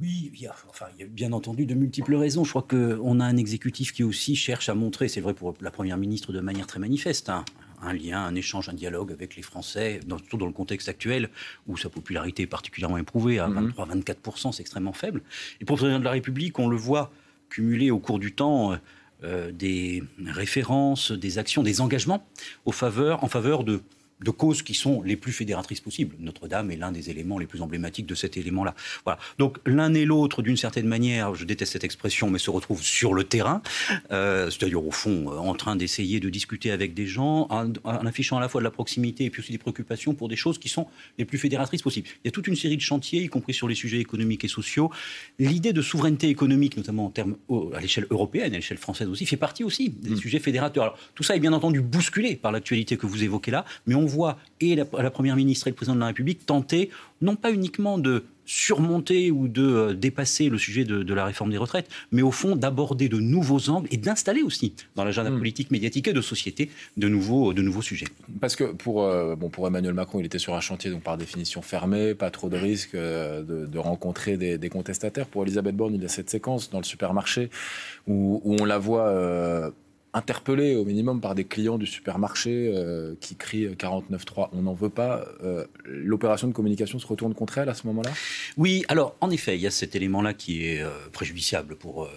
Oui, 0.00 0.30
il 0.32 0.40
y, 0.40 0.46
a, 0.46 0.54
enfin, 0.68 0.86
il 0.94 1.00
y 1.00 1.04
a 1.04 1.08
bien 1.08 1.32
entendu 1.32 1.64
de 1.64 1.74
multiples 1.74 2.14
raisons. 2.14 2.44
Je 2.44 2.50
crois 2.50 2.66
qu'on 2.68 3.18
a 3.18 3.24
un 3.24 3.36
exécutif 3.36 3.92
qui 3.92 4.04
aussi 4.04 4.36
cherche 4.36 4.68
à 4.68 4.74
montrer, 4.74 5.08
c'est 5.08 5.22
vrai 5.22 5.32
pour 5.32 5.54
la 5.60 5.70
Première 5.70 5.96
ministre 5.96 6.32
de 6.32 6.40
manière 6.40 6.66
très 6.66 6.78
manifeste, 6.78 7.30
hein, 7.30 7.46
un 7.80 7.94
lien, 7.94 8.22
un 8.22 8.34
échange, 8.34 8.68
un 8.68 8.74
dialogue 8.74 9.10
avec 9.10 9.36
les 9.36 9.42
Français, 9.42 10.00
surtout 10.06 10.36
dans 10.36 10.46
le 10.46 10.52
contexte 10.52 10.90
actuel 10.90 11.30
où 11.66 11.78
sa 11.78 11.88
popularité 11.88 12.42
est 12.42 12.46
particulièrement 12.46 12.98
éprouvée, 12.98 13.38
à 13.38 13.48
23-24%, 13.48 14.52
c'est 14.52 14.60
extrêmement 14.60 14.92
faible. 14.92 15.22
Et 15.62 15.64
pour 15.64 15.76
le 15.76 15.80
président 15.80 15.98
de 15.98 16.04
la 16.04 16.10
République, 16.10 16.58
on 16.58 16.68
le 16.68 16.76
voit 16.76 17.10
cumuler 17.48 17.90
au 17.90 17.98
cours 17.98 18.18
du 18.18 18.34
temps 18.34 18.72
euh, 18.72 18.76
euh, 19.24 19.50
des 19.50 20.02
références, 20.26 21.10
des 21.10 21.38
actions, 21.38 21.62
des 21.62 21.80
engagements 21.80 22.26
en 23.24 23.28
faveur 23.28 23.64
de 23.64 23.80
de 24.24 24.30
causes 24.30 24.62
qui 24.62 24.74
sont 24.74 25.02
les 25.02 25.16
plus 25.16 25.32
fédératrices 25.32 25.80
possibles. 25.80 26.16
Notre-Dame 26.20 26.70
est 26.70 26.76
l'un 26.76 26.92
des 26.92 27.10
éléments 27.10 27.38
les 27.38 27.46
plus 27.46 27.60
emblématiques 27.60 28.06
de 28.06 28.14
cet 28.14 28.36
élément-là. 28.36 28.74
Voilà. 29.04 29.18
Donc 29.38 29.58
l'un 29.66 29.92
et 29.94 30.04
l'autre, 30.04 30.42
d'une 30.42 30.56
certaine 30.56 30.86
manière, 30.86 31.34
je 31.34 31.44
déteste 31.44 31.72
cette 31.72 31.84
expression, 31.84 32.30
mais 32.30 32.38
se 32.38 32.50
retrouvent 32.50 32.82
sur 32.82 33.12
le 33.12 33.24
terrain, 33.24 33.62
euh, 34.10 34.50
c'est-à-dire 34.50 34.84
au 34.84 34.90
fond 34.90 35.30
euh, 35.30 35.36
en 35.36 35.54
train 35.54 35.76
d'essayer 35.76 36.20
de 36.20 36.30
discuter 36.30 36.70
avec 36.70 36.94
des 36.94 37.06
gens, 37.06 37.46
en, 37.50 37.72
affichant 37.84 38.38
à 38.38 38.40
la 38.40 38.48
fois 38.48 38.60
de 38.60 38.64
la 38.64 38.70
proximité 38.70 39.24
et 39.24 39.30
puis 39.30 39.40
aussi 39.40 39.52
des 39.52 39.58
préoccupations 39.58 40.14
pour 40.14 40.28
des 40.28 40.36
choses 40.36 40.58
qui 40.58 40.68
sont 40.68 40.86
les 41.18 41.24
plus 41.24 41.38
fédératrices 41.38 41.82
possibles. 41.82 42.08
Il 42.24 42.28
y 42.28 42.28
a 42.28 42.32
toute 42.32 42.46
une 42.46 42.56
série 42.56 42.76
de 42.76 42.82
chantiers, 42.82 43.22
y 43.22 43.28
compris 43.28 43.52
sur 43.52 43.68
les 43.68 43.74
sujets 43.74 43.98
économiques 43.98 44.44
et 44.44 44.48
sociaux. 44.48 44.90
L'idée 45.38 45.72
de 45.72 45.82
souveraineté 45.82 46.28
économique, 46.28 46.76
notamment 46.76 47.06
en 47.06 47.10
termes 47.10 47.36
à 47.74 47.80
l'échelle 47.80 48.06
européenne, 48.10 48.52
à 48.52 48.56
l'échelle 48.56 48.78
française 48.78 49.08
aussi, 49.08 49.26
fait 49.26 49.36
partie 49.36 49.64
aussi 49.64 49.90
des 49.90 50.10
mm. 50.10 50.16
sujets 50.16 50.38
fédérateurs. 50.38 50.84
Alors, 50.84 50.98
tout 51.14 51.22
ça 51.22 51.36
est 51.36 51.40
bien 51.40 51.52
entendu 51.52 51.80
bousculé 51.82 52.36
par 52.36 52.52
l'actualité 52.52 52.96
que 52.96 53.06
vous 53.06 53.22
évoquez 53.22 53.50
là, 53.50 53.64
mais 53.86 53.94
on 53.94 54.05
on 54.06 54.08
voit 54.08 54.38
et 54.60 54.76
la, 54.76 54.84
Première 55.10 55.36
ministre 55.36 55.66
et 55.66 55.70
le 55.70 55.74
Président 55.74 55.94
de 55.94 56.00
la 56.00 56.06
République 56.06 56.46
tenter, 56.46 56.90
non 57.20 57.36
pas 57.36 57.50
uniquement 57.50 57.98
de 57.98 58.24
surmonter 58.48 59.32
ou 59.32 59.48
de 59.48 59.66
euh, 59.66 59.92
dépasser 59.92 60.48
le 60.48 60.56
sujet 60.56 60.84
de, 60.84 61.14
la 61.14 61.24
réforme 61.24 61.50
des 61.50 61.58
retraites, 61.58 61.88
mais 62.12 62.22
au 62.22 62.30
fond 62.30 62.54
d'aborder 62.54 63.08
de 63.08 63.18
nouveaux 63.18 63.70
angles 63.70 63.88
et 63.90 63.96
d'installer 63.96 64.42
aussi 64.42 64.72
dans 64.94 65.04
l'agenda 65.04 65.30
hmm. 65.30 65.38
politique 65.38 65.72
médiatique 65.72 66.06
et 66.06 66.12
de 66.12 66.20
société 66.20 66.70
de 66.96 67.08
nouveaux, 67.08 67.52
de 67.52 67.60
nouveaux 67.60 67.82
sujets. 67.82 68.06
Parce 68.40 68.54
que 68.54 68.64
pour, 68.64 69.02
euh, 69.02 69.34
bon, 69.34 69.48
pour 69.48 69.66
Emmanuel 69.66 69.94
Macron, 69.94 70.20
il 70.20 70.26
était 70.26 70.38
sur 70.38 70.54
un 70.54 70.60
chantier 70.60 70.92
donc 70.92 71.02
par 71.02 71.18
définition 71.18 71.60
fermé, 71.60 72.14
pas 72.14 72.30
trop 72.30 72.48
de 72.48 72.56
risques 72.56 72.94
euh, 72.94 73.42
de, 73.42 73.78
rencontrer 73.78 74.36
des, 74.36 74.68
contestataires. 74.68 75.26
Pour 75.26 75.42
Elisabeth 75.42 75.76
Borne, 75.76 75.94
il 75.94 76.02
y 76.02 76.04
a 76.04 76.08
cette 76.08 76.30
séquence 76.30 76.70
dans 76.70 76.78
le 76.78 76.84
supermarché 76.84 77.50
où, 78.06 78.40
où 78.44 78.56
on 78.60 78.64
la 78.64 78.78
voit 78.78 79.72
interpellé 80.16 80.74
au 80.74 80.84
minimum 80.84 81.20
par 81.20 81.34
des 81.34 81.44
clients 81.44 81.76
du 81.76 81.86
supermarché 81.86 82.72
euh, 82.74 83.14
qui 83.20 83.36
crient 83.36 83.68
49.3, 83.68 84.48
on 84.52 84.62
n'en 84.62 84.72
veut 84.72 84.88
pas. 84.88 85.26
Euh, 85.44 85.66
l'opération 85.84 86.48
de 86.48 86.54
communication 86.54 86.98
se 86.98 87.06
retourne 87.06 87.34
contre 87.34 87.58
elle 87.58 87.68
à 87.68 87.74
ce 87.74 87.86
moment-là? 87.86 88.10
Oui, 88.56 88.84
alors 88.88 89.14
en 89.20 89.30
effet, 89.30 89.56
il 89.56 89.60
y 89.60 89.66
a 89.66 89.70
cet 89.70 89.94
élément-là 89.94 90.32
qui 90.32 90.66
est 90.66 90.80
euh, 90.80 90.88
préjudiciable 91.12 91.76
pour, 91.76 92.08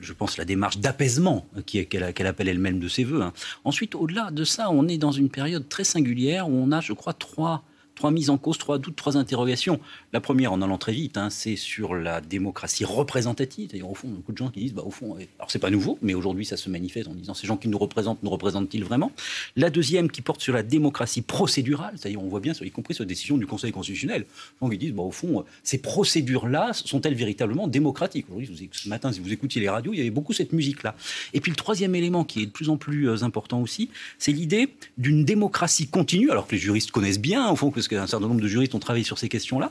je 0.00 0.12
pense, 0.12 0.38
la 0.38 0.44
démarche 0.44 0.78
d'apaisement 0.78 1.46
qu'elle 1.66 2.26
appelle 2.26 2.48
elle-même 2.48 2.78
de 2.78 2.88
ses 2.88 3.02
voeux. 3.02 3.22
Hein. 3.22 3.32
Ensuite, 3.64 3.96
au-delà 3.96 4.30
de 4.30 4.44
ça, 4.44 4.70
on 4.70 4.86
est 4.86 4.98
dans 4.98 5.12
une 5.12 5.28
période 5.28 5.68
très 5.68 5.84
singulière 5.84 6.48
où 6.48 6.52
on 6.52 6.70
a, 6.70 6.80
je 6.80 6.92
crois, 6.92 7.14
trois 7.14 7.64
trois 7.94 8.10
mises 8.10 8.30
en 8.30 8.38
cause, 8.38 8.58
trois 8.58 8.78
doutes, 8.78 8.96
trois 8.96 9.16
interrogations. 9.16 9.80
La 10.12 10.20
première, 10.20 10.52
en 10.52 10.62
allant 10.62 10.78
très 10.78 10.92
vite, 10.92 11.16
hein, 11.16 11.30
c'est 11.30 11.56
sur 11.56 11.94
la 11.94 12.20
démocratie 12.20 12.84
représentative. 12.84 13.68
C'est-à-dire, 13.70 13.90
au 13.90 13.94
fond, 13.94 14.08
beaucoup 14.08 14.32
de 14.32 14.36
gens 14.36 14.50
qui 14.50 14.60
disent, 14.60 14.74
bah, 14.74 14.82
au 14.84 14.90
fond, 14.90 15.16
alors 15.38 15.50
c'est 15.50 15.58
pas 15.58 15.70
nouveau, 15.70 15.98
mais 16.02 16.14
aujourd'hui, 16.14 16.44
ça 16.44 16.56
se 16.56 16.68
manifeste 16.68 17.08
en 17.08 17.14
disant, 17.14 17.34
ces 17.34 17.46
gens 17.46 17.56
qui 17.56 17.68
nous 17.68 17.78
représentent, 17.78 18.22
nous 18.22 18.30
représentent-ils 18.30 18.84
vraiment? 18.84 19.12
La 19.56 19.70
deuxième, 19.70 20.10
qui 20.10 20.22
porte 20.22 20.40
sur 20.40 20.52
la 20.52 20.62
démocratie 20.62 21.22
procédurale, 21.22 21.94
c'est-à-dire, 21.96 22.22
on 22.22 22.28
voit 22.28 22.40
bien, 22.40 22.52
y 22.60 22.70
compris 22.70 22.94
sur 22.94 23.04
la 23.04 23.08
décision 23.08 23.36
du 23.36 23.46
Conseil 23.46 23.72
constitutionnel, 23.72 24.26
gens 24.60 24.68
qui 24.68 24.78
disent, 24.78 24.92
bah, 24.92 25.02
au 25.02 25.10
fond, 25.10 25.44
ces 25.62 25.78
procédures-là 25.78 26.72
sont-elles 26.72 27.14
véritablement 27.14 27.68
démocratiques? 27.68 28.26
Aujourd'hui, 28.30 28.70
ce 28.72 28.88
matin, 28.88 29.12
si 29.12 29.20
vous 29.20 29.32
écoutiez 29.32 29.60
les 29.60 29.68
radios, 29.68 29.92
il 29.92 29.98
y 29.98 30.00
avait 30.00 30.10
beaucoup 30.10 30.32
cette 30.32 30.52
musique-là. 30.52 30.94
Et 31.32 31.40
puis, 31.40 31.50
le 31.50 31.56
troisième 31.56 31.94
élément, 31.94 32.24
qui 32.24 32.42
est 32.42 32.46
de 32.46 32.50
plus 32.50 32.68
en 32.68 32.76
plus 32.76 33.08
euh, 33.08 33.22
important 33.22 33.60
aussi, 33.60 33.90
c'est 34.18 34.32
l'idée 34.32 34.68
d'une 34.98 35.24
démocratie 35.24 35.86
continue, 35.86 36.30
alors 36.30 36.46
que 36.46 36.52
les 36.52 36.60
juristes 36.60 36.90
connaissent 36.90 37.20
bien, 37.20 37.48
au 37.50 37.56
fond, 37.56 37.70
que 37.70 37.80
parce 37.88 38.00
qu'un 38.00 38.06
certain 38.06 38.28
nombre 38.28 38.40
de 38.40 38.48
juristes 38.48 38.74
ont 38.74 38.78
travaillé 38.78 39.04
sur 39.04 39.18
ces 39.18 39.28
questions-là. 39.28 39.70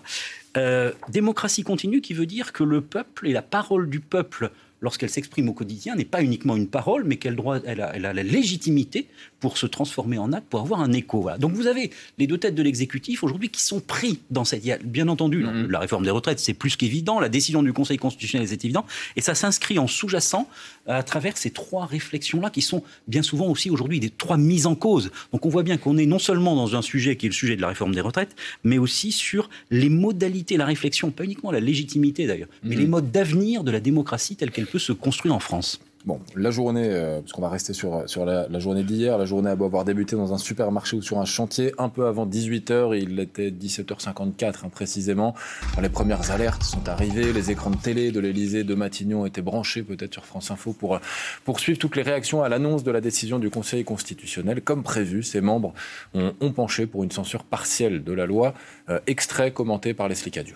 Euh, 0.58 0.92
démocratie 1.10 1.64
continue 1.64 2.02
qui 2.02 2.14
veut 2.14 2.26
dire 2.26 2.54
que 2.54 2.64
le 2.64 2.82
peuple 2.82 3.28
et 3.28 3.34
la 3.34 3.42
parole 3.42 3.90
du 3.90 4.00
peuple 4.00 4.52
lorsqu'elle 4.84 5.10
s'exprime 5.10 5.50
au 5.50 5.54
quotidien, 5.54 5.96
n'est 5.96 6.06
pas 6.06 6.22
uniquement 6.22 6.56
une 6.56 6.68
parole, 6.68 7.06
mais 7.06 7.16
qu'elle 7.16 7.38
elle 7.66 7.82
a, 7.82 7.96
elle 7.96 8.06
a, 8.06 8.14
la 8.14 8.22
légitimité 8.22 9.08
pour 9.40 9.58
se 9.58 9.66
transformer 9.66 10.18
en 10.18 10.32
acte, 10.34 10.48
pour 10.50 10.60
avoir 10.60 10.82
un 10.82 10.92
écho. 10.92 11.22
Voilà. 11.22 11.38
Donc 11.38 11.54
vous 11.54 11.68
avez 11.68 11.90
les 12.18 12.28
deux 12.28 12.38
têtes 12.38 12.54
de 12.54 12.62
l'exécutif 12.62 13.24
aujourd'hui 13.24 13.50
qui 13.50 13.62
sont 13.62 13.80
pris 13.80 14.20
dans 14.30 14.44
cette... 14.44 14.64
Bien 14.84 15.08
entendu, 15.08 15.44
mm-hmm. 15.44 15.68
la 15.68 15.80
réforme 15.80 16.04
des 16.04 16.10
retraites, 16.10 16.40
c'est 16.40 16.54
plus 16.54 16.76
qu'évident, 16.76 17.20
la 17.20 17.30
décision 17.30 17.64
du 17.64 17.72
Conseil 17.72 17.98
constitutionnel, 17.98 18.48
c'est 18.48 18.64
évident, 18.66 18.86
et 19.16 19.22
ça 19.22 19.36
s'inscrit 19.36 19.80
en 19.80 19.88
sous-jacent 19.88 20.48
à 20.86 21.02
travers 21.02 21.38
ces 21.38 21.52
trois 21.52 21.86
réflexions-là 21.86 22.50
qui 22.50 22.62
sont 22.62 22.84
bien 23.08 23.24
souvent 23.24 23.48
aussi 23.48 23.70
aujourd'hui 23.70 24.02
des 24.02 24.10
trois 24.10 24.38
mises 24.38 24.66
en 24.66 24.76
cause. 24.76 25.12
Donc 25.32 25.46
on 25.46 25.50
voit 25.50 25.64
bien 25.64 25.78
qu'on 25.78 25.98
est 25.98 26.06
non 26.06 26.20
seulement 26.20 26.56
dans 26.56 26.76
un 26.76 26.82
sujet 26.82 27.16
qui 27.16 27.28
est 27.28 27.30
le 27.30 27.34
sujet 27.34 27.56
de 27.56 27.62
la 27.62 27.70
réforme 27.70 27.96
des 27.96 28.02
retraites, 28.02 28.36
mais 28.66 28.78
aussi 28.78 29.14
sur 29.14 29.50
les 29.72 29.90
modalités, 29.90 30.58
la 30.58 30.66
réflexion, 30.66 31.12
pas 31.12 31.24
uniquement 31.24 31.52
la 31.52 31.62
légitimité 31.62 32.28
d'ailleurs, 32.28 32.50
mais 32.64 32.76
mm-hmm. 32.76 32.80
les 32.80 32.88
modes 32.88 33.12
d'avenir 33.12 33.64
de 33.64 33.72
la 33.72 33.80
démocratie 33.80 34.36
telle 34.36 34.52
qu'elle 34.52 34.68
se 34.80 34.94
construire 34.94 35.36
en 35.36 35.40
France. 35.40 35.80
Bon, 36.06 36.20
la 36.36 36.52
journée, 36.52 36.90
euh, 36.90 37.22
parce 37.22 37.32
qu'on 37.32 37.42
va 37.42 37.48
rester 37.48 37.72
sur, 37.72 38.10
sur 38.10 38.26
la, 38.26 38.60
journée 38.60 38.84
d'hier, 38.84 39.18
la 39.18 39.24
journée 39.24 39.50
a 39.50 39.56
beau 39.56 39.64
avoir 39.64 39.86
débuté 39.86 40.18
dans 40.18 40.34
un 40.34 40.38
supermarché 40.38 40.98
ou 40.98 41.02
sur 41.02 41.20
un 41.20 41.26
chantier 41.26 41.72
un 41.78 41.88
peu 41.88 42.08
avant 42.08 42.26
18h, 42.28 43.02
il 43.02 43.18
était 43.22 43.52
17h54 43.52 44.66
hein, 44.66 44.70
précisément. 44.70 45.34
les 45.82 45.88
premières 45.88 46.32
alertes 46.32 46.64
sont 46.64 46.90
arrivées, 46.90 47.32
les 47.32 47.52
écrans 47.52 47.70
de 47.70 47.78
télé 47.78 48.12
de 48.12 48.20
l'Elysée, 48.20 48.66
de 48.66 48.76
Matignon 48.76 49.26
étaient 49.26 49.42
branchés 49.42 49.82
peut-être 49.82 50.12
sur 50.12 50.26
France 50.26 50.52
Info 50.52 50.74
pour 50.74 51.00
poursuivre 51.46 51.80
toutes 51.80 51.96
les 51.96 52.04
réactions 52.04 52.44
à 52.44 52.50
l'annonce 52.50 52.84
de 52.84 52.92
la 52.92 53.00
décision 53.00 53.40
du 53.40 53.50
Conseil 53.50 53.86
constitutionnel. 53.86 54.62
Comme 54.62 54.84
prévu, 54.84 55.24
ses 55.24 55.40
membres 55.40 55.74
ont, 56.14 56.52
penché 56.52 56.86
pour 56.86 57.06
une 57.06 57.12
censure 57.12 57.46
partielle 57.46 58.04
de 58.04 58.12
la 58.12 58.26
loi, 58.26 58.54
euh, 58.90 59.00
extrait 59.08 59.52
commenté 59.52 59.94
par 59.94 60.10
Leslie 60.10 60.32
Cadio. 60.32 60.56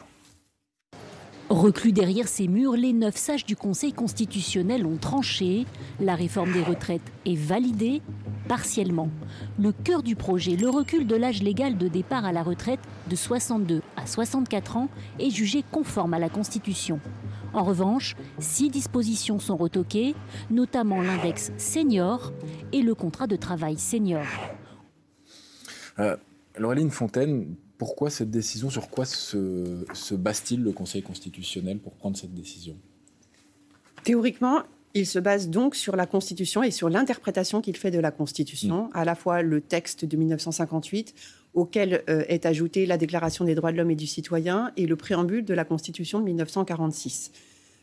Reclus 1.49 1.93
derrière 1.93 2.27
ces 2.27 2.49
murs, 2.49 2.73
les 2.73 2.91
neuf 2.91 3.15
sages 3.15 3.45
du 3.45 3.55
Conseil 3.55 3.93
constitutionnel 3.93 4.85
ont 4.85 4.97
tranché. 4.97 5.65
La 6.01 6.13
réforme 6.13 6.51
des 6.51 6.61
retraites 6.61 7.09
est 7.25 7.37
validée 7.37 8.01
partiellement. 8.49 9.09
Le 9.57 9.71
cœur 9.71 10.03
du 10.03 10.17
projet, 10.17 10.57
le 10.57 10.69
recul 10.69 11.07
de 11.07 11.15
l'âge 11.15 11.41
légal 11.41 11.77
de 11.77 11.87
départ 11.87 12.25
à 12.25 12.33
la 12.33 12.43
retraite 12.43 12.81
de 13.09 13.15
62 13.15 13.81
à 13.95 14.05
64 14.05 14.75
ans, 14.75 14.89
est 15.19 15.29
jugé 15.29 15.63
conforme 15.71 16.13
à 16.13 16.19
la 16.19 16.27
Constitution. 16.27 16.99
En 17.53 17.63
revanche, 17.63 18.15
six 18.39 18.69
dispositions 18.69 19.39
sont 19.39 19.55
retoquées, 19.55 20.15
notamment 20.49 21.01
l'index 21.01 21.53
senior 21.57 22.33
et 22.73 22.81
le 22.81 22.93
contrat 22.93 23.27
de 23.27 23.37
travail 23.37 23.77
senior. 23.77 24.25
Euh, 25.99 26.17
Fontaine, 26.89 27.55
pourquoi 27.77 28.09
cette 28.09 28.31
décision 28.31 28.69
Sur 28.69 28.89
quoi 28.89 29.05
se, 29.05 29.85
se 29.93 30.15
base-t-il 30.15 30.61
le 30.61 30.71
Conseil 30.71 31.03
constitutionnel 31.03 31.79
pour 31.79 31.93
prendre 31.93 32.17
cette 32.17 32.33
décision? 32.33 32.75
Théoriquement, 34.03 34.63
il 34.93 35.05
se 35.05 35.19
base 35.19 35.49
donc 35.49 35.75
sur 35.75 35.95
la 35.95 36.05
Constitution 36.05 36.63
et 36.63 36.71
sur 36.71 36.89
l'interprétation 36.89 37.61
qu'il 37.61 37.77
fait 37.77 37.91
de 37.91 37.99
la 37.99 38.11
Constitution, 38.11 38.85
mm. 38.85 38.89
à 38.93 39.05
la 39.05 39.15
fois 39.15 39.41
le 39.41 39.61
texte 39.61 40.05
de 40.05 40.17
1958, 40.17 41.13
auquel 41.53 42.03
euh, 42.09 42.23
est 42.27 42.45
ajoutée 42.45 42.85
la 42.85 42.97
Déclaration 42.97 43.45
des 43.45 43.55
droits 43.55 43.71
de 43.71 43.77
l'homme 43.77 43.91
et 43.91 43.95
du 43.95 44.07
citoyen, 44.07 44.71
et 44.77 44.85
le 44.85 44.95
préambule 44.95 45.45
de 45.45 45.53
la 45.53 45.65
Constitution 45.65 46.19
de 46.19 46.25
1946. 46.25 47.31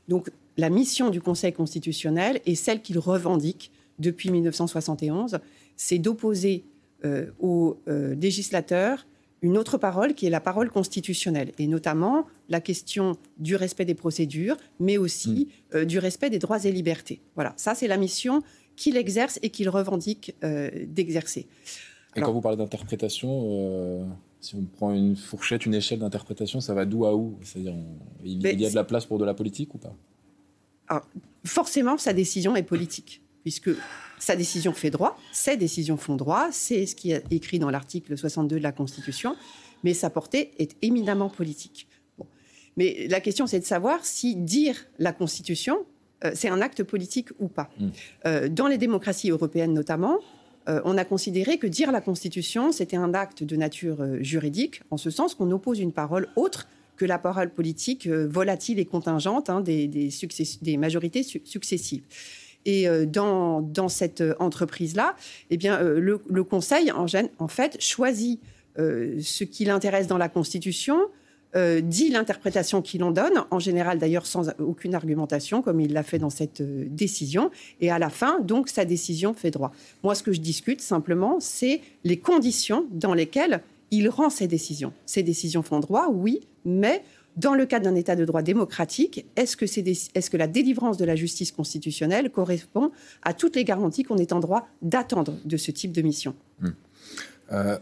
Donc 0.08 0.30
la 0.56 0.70
mission 0.70 1.10
du 1.10 1.20
Conseil 1.20 1.52
constitutionnel 1.52 2.40
et 2.46 2.54
celle 2.54 2.82
qu'il 2.82 2.98
revendique 2.98 3.70
depuis 3.98 4.30
1971, 4.30 5.38
c'est 5.76 5.98
d'opposer 5.98 6.64
euh, 7.04 7.26
aux 7.40 7.78
euh, 7.88 8.14
législateurs 8.14 9.06
une 9.42 9.58
autre 9.58 9.78
parole 9.78 10.14
qui 10.14 10.26
est 10.26 10.30
la 10.30 10.40
parole 10.40 10.70
constitutionnelle, 10.70 11.52
et 11.58 11.66
notamment 11.66 12.26
la 12.48 12.60
question 12.60 13.16
du 13.38 13.56
respect 13.56 13.84
des 13.84 13.94
procédures, 13.94 14.56
mais 14.80 14.96
aussi 14.96 15.48
mm. 15.72 15.76
euh, 15.76 15.84
du 15.84 15.98
respect 15.98 16.30
des 16.30 16.38
droits 16.38 16.64
et 16.64 16.72
libertés. 16.72 17.20
Voilà, 17.34 17.52
ça 17.56 17.74
c'est 17.74 17.88
la 17.88 17.96
mission 17.96 18.42
qu'il 18.76 18.96
exerce 18.96 19.38
et 19.42 19.50
qu'il 19.50 19.68
revendique 19.68 20.34
euh, 20.42 20.70
d'exercer. 20.86 21.46
Et 22.16 22.20
quand 22.20 22.32
vous 22.32 22.40
parlez 22.40 22.56
d'interprétation, 22.56 23.48
euh, 23.50 24.04
si 24.40 24.54
on 24.54 24.62
prend 24.64 24.92
une 24.92 25.16
fourchette, 25.16 25.66
une 25.66 25.74
échelle 25.74 25.98
d'interprétation, 25.98 26.60
ça 26.60 26.74
va 26.74 26.84
d'où 26.84 27.04
à 27.04 27.14
où? 27.14 27.38
C'est-à-dire, 27.42 27.74
il, 28.24 28.46
il, 28.46 28.60
y 28.60 28.66
a 28.66 28.70
de 28.70 28.74
la 28.74 28.84
place 28.84 29.04
pour 29.04 29.18
de 29.18 29.24
la 29.24 29.34
politique 29.34 29.74
ou 29.74 29.78
pas? 29.78 29.94
Alors, 30.88 31.06
Forcément, 31.44 31.98
sa 31.98 32.14
décision 32.14 32.56
est 32.56 32.62
politique, 32.62 33.20
puisque 33.42 33.70
sa 34.24 34.36
décision 34.36 34.72
fait 34.72 34.90
droit, 34.90 35.18
ses 35.32 35.58
décisions 35.58 35.98
font 35.98 36.16
droit, 36.16 36.48
c'est 36.50 36.86
ce 36.86 36.96
qui 36.96 37.12
est 37.12 37.22
écrit 37.30 37.58
dans 37.58 37.68
l'article 37.68 38.16
62 38.16 38.56
de 38.56 38.62
la 38.62 38.72
Constitution, 38.72 39.36
mais 39.82 39.92
sa 39.92 40.08
portée 40.08 40.52
est 40.58 40.76
éminemment 40.80 41.28
politique. 41.28 41.86
Mais 42.78 43.06
la 43.08 43.20
question, 43.20 43.46
c'est 43.46 43.60
de 43.60 43.66
savoir 43.66 44.04
si 44.04 44.34
dire 44.34 44.86
la 44.98 45.12
Constitution, 45.12 45.84
euh, 46.24 46.32
c'est 46.34 46.48
un 46.48 46.62
acte 46.62 46.82
politique 46.82 47.28
ou 47.38 47.48
pas. 47.48 47.68
Hmm. 47.78 47.88
Euh, 48.26 48.48
dans 48.48 48.66
les 48.66 48.78
démocraties 48.78 49.30
européennes 49.30 49.74
notamment, 49.74 50.18
euh, 50.70 50.80
on 50.86 50.96
a 50.96 51.04
considéré 51.04 51.58
que 51.58 51.66
dire 51.66 51.92
la 51.92 52.00
Constitution, 52.00 52.72
c'était 52.72 52.96
un 52.96 53.12
acte 53.12 53.44
de 53.44 53.56
nature 53.56 54.22
juridique, 54.22 54.80
en 54.90 54.96
ce 54.96 55.10
sens 55.10 55.34
qu'on 55.34 55.50
oppose 55.50 55.80
une 55.80 55.92
parole 55.92 56.28
autre 56.34 56.66
que 56.96 57.04
la 57.04 57.18
parole 57.18 57.50
politique 57.50 58.08
volatile 58.08 58.78
et 58.78 58.86
contingente 58.86 59.50
hein, 59.50 59.60
des, 59.60 59.86
des, 59.88 60.76
majorités 60.78 61.22
successives. 61.22 62.04
Et 62.66 62.88
euh, 62.88 63.06
dans, 63.06 63.88
cette 63.88 64.20
euh, 64.20 64.34
entreprise-là, 64.38 65.16
eh 65.50 65.56
bien, 65.56 65.78
euh, 65.80 66.00
le, 66.00 66.44
Conseil, 66.44 66.90
en, 66.92 67.06
en, 67.38 67.48
fait, 67.48 67.80
choisit 67.80 68.40
ce 68.76 69.44
qui 69.44 69.64
l'intéresse 69.64 70.08
dans 70.08 70.18
la 70.18 70.28
Constitution, 70.28 70.98
dit 71.56 72.10
l'interprétation 72.10 72.82
qu'il 72.82 73.04
en 73.04 73.12
donne, 73.12 73.44
en 73.52 73.60
général 73.60 74.00
d'ailleurs 74.00 74.26
sans 74.26 74.50
aucune 74.58 74.96
argumentation, 74.96 75.62
comme 75.62 75.80
il 75.80 75.92
l'a 75.92 76.02
fait 76.02 76.18
dans 76.18 76.30
cette 76.30 76.60
décision, 76.92 77.52
et 77.80 77.92
à 77.92 78.00
la 78.00 78.10
fin, 78.10 78.40
donc, 78.40 78.68
sa 78.68 78.84
décision 78.84 79.32
fait 79.32 79.52
droit. 79.52 79.70
Moi, 80.02 80.16
ce 80.16 80.24
que 80.24 80.32
je 80.32 80.40
discute 80.40 80.80
simplement, 80.80 81.38
c'est 81.38 81.80
les 82.02 82.18
conditions 82.18 82.86
dans 82.90 83.14
lesquelles 83.14 83.62
il 83.92 84.08
rend 84.08 84.28
ses 84.28 84.48
décisions. 84.48 84.92
Ces 85.06 85.22
décisions 85.22 85.62
font 85.62 85.78
droit, 85.78 86.08
oui, 86.12 86.40
mais 86.64 87.04
dans 87.36 87.54
le 87.54 87.66
cadre 87.66 87.84
d'un 87.84 87.94
État 87.94 88.16
de 88.16 88.24
droit 88.24 88.42
démocratique, 88.42 89.26
est-ce 89.36 89.56
que, 89.56 89.64
est 89.64 90.30
que, 90.30 90.36
la 90.36 90.46
délivrance 90.46 90.96
de 90.96 91.04
la 91.04 91.16
justice 91.16 91.52
constitutionnelle 91.52 92.30
correspond 92.30 92.90
à 93.22 93.34
toutes 93.34 93.56
les 93.56 93.64
garanties 93.64 94.04
qu'on 94.04 94.18
est 94.18 94.32
en 94.32 94.40
droit 94.40 94.68
d'attendre 94.82 95.36
de 95.44 95.56
ce 95.56 95.70
type 95.70 95.92
de 95.92 96.02
mission? 96.02 96.34
Hmm. 96.60 96.68
euh, 97.52 97.78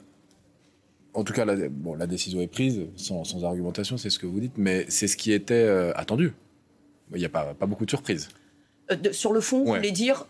En 1.14 1.24
tout 1.24 1.32
cas, 1.32 1.44
la, 1.44 1.68
bon, 1.68 1.94
la, 1.94 2.06
décision 2.06 2.40
est 2.40 2.46
prise, 2.46 2.80
sans, 2.96 3.44
argumentation, 3.44 3.98
c'est 3.98 4.10
ce 4.10 4.18
que 4.18 4.26
vous 4.26 4.40
dites, 4.40 4.56
mais 4.56 4.86
c'est 4.88 5.08
ce 5.08 5.16
qui 5.16 5.32
était 5.32 5.54
euh, 5.54 5.92
attendu. 5.96 6.32
Il 7.12 7.18
n'y 7.18 7.26
a 7.26 7.28
pas, 7.28 7.54
pas, 7.54 7.66
beaucoup 7.66 7.84
de 7.84 7.90
surprises. 7.90 8.28
Euh, 8.90 9.12
sur 9.12 9.32
le 9.32 9.40
fond, 9.40 9.64
vous 9.64 9.74
voulez 9.74 9.92
dire, 9.92 10.26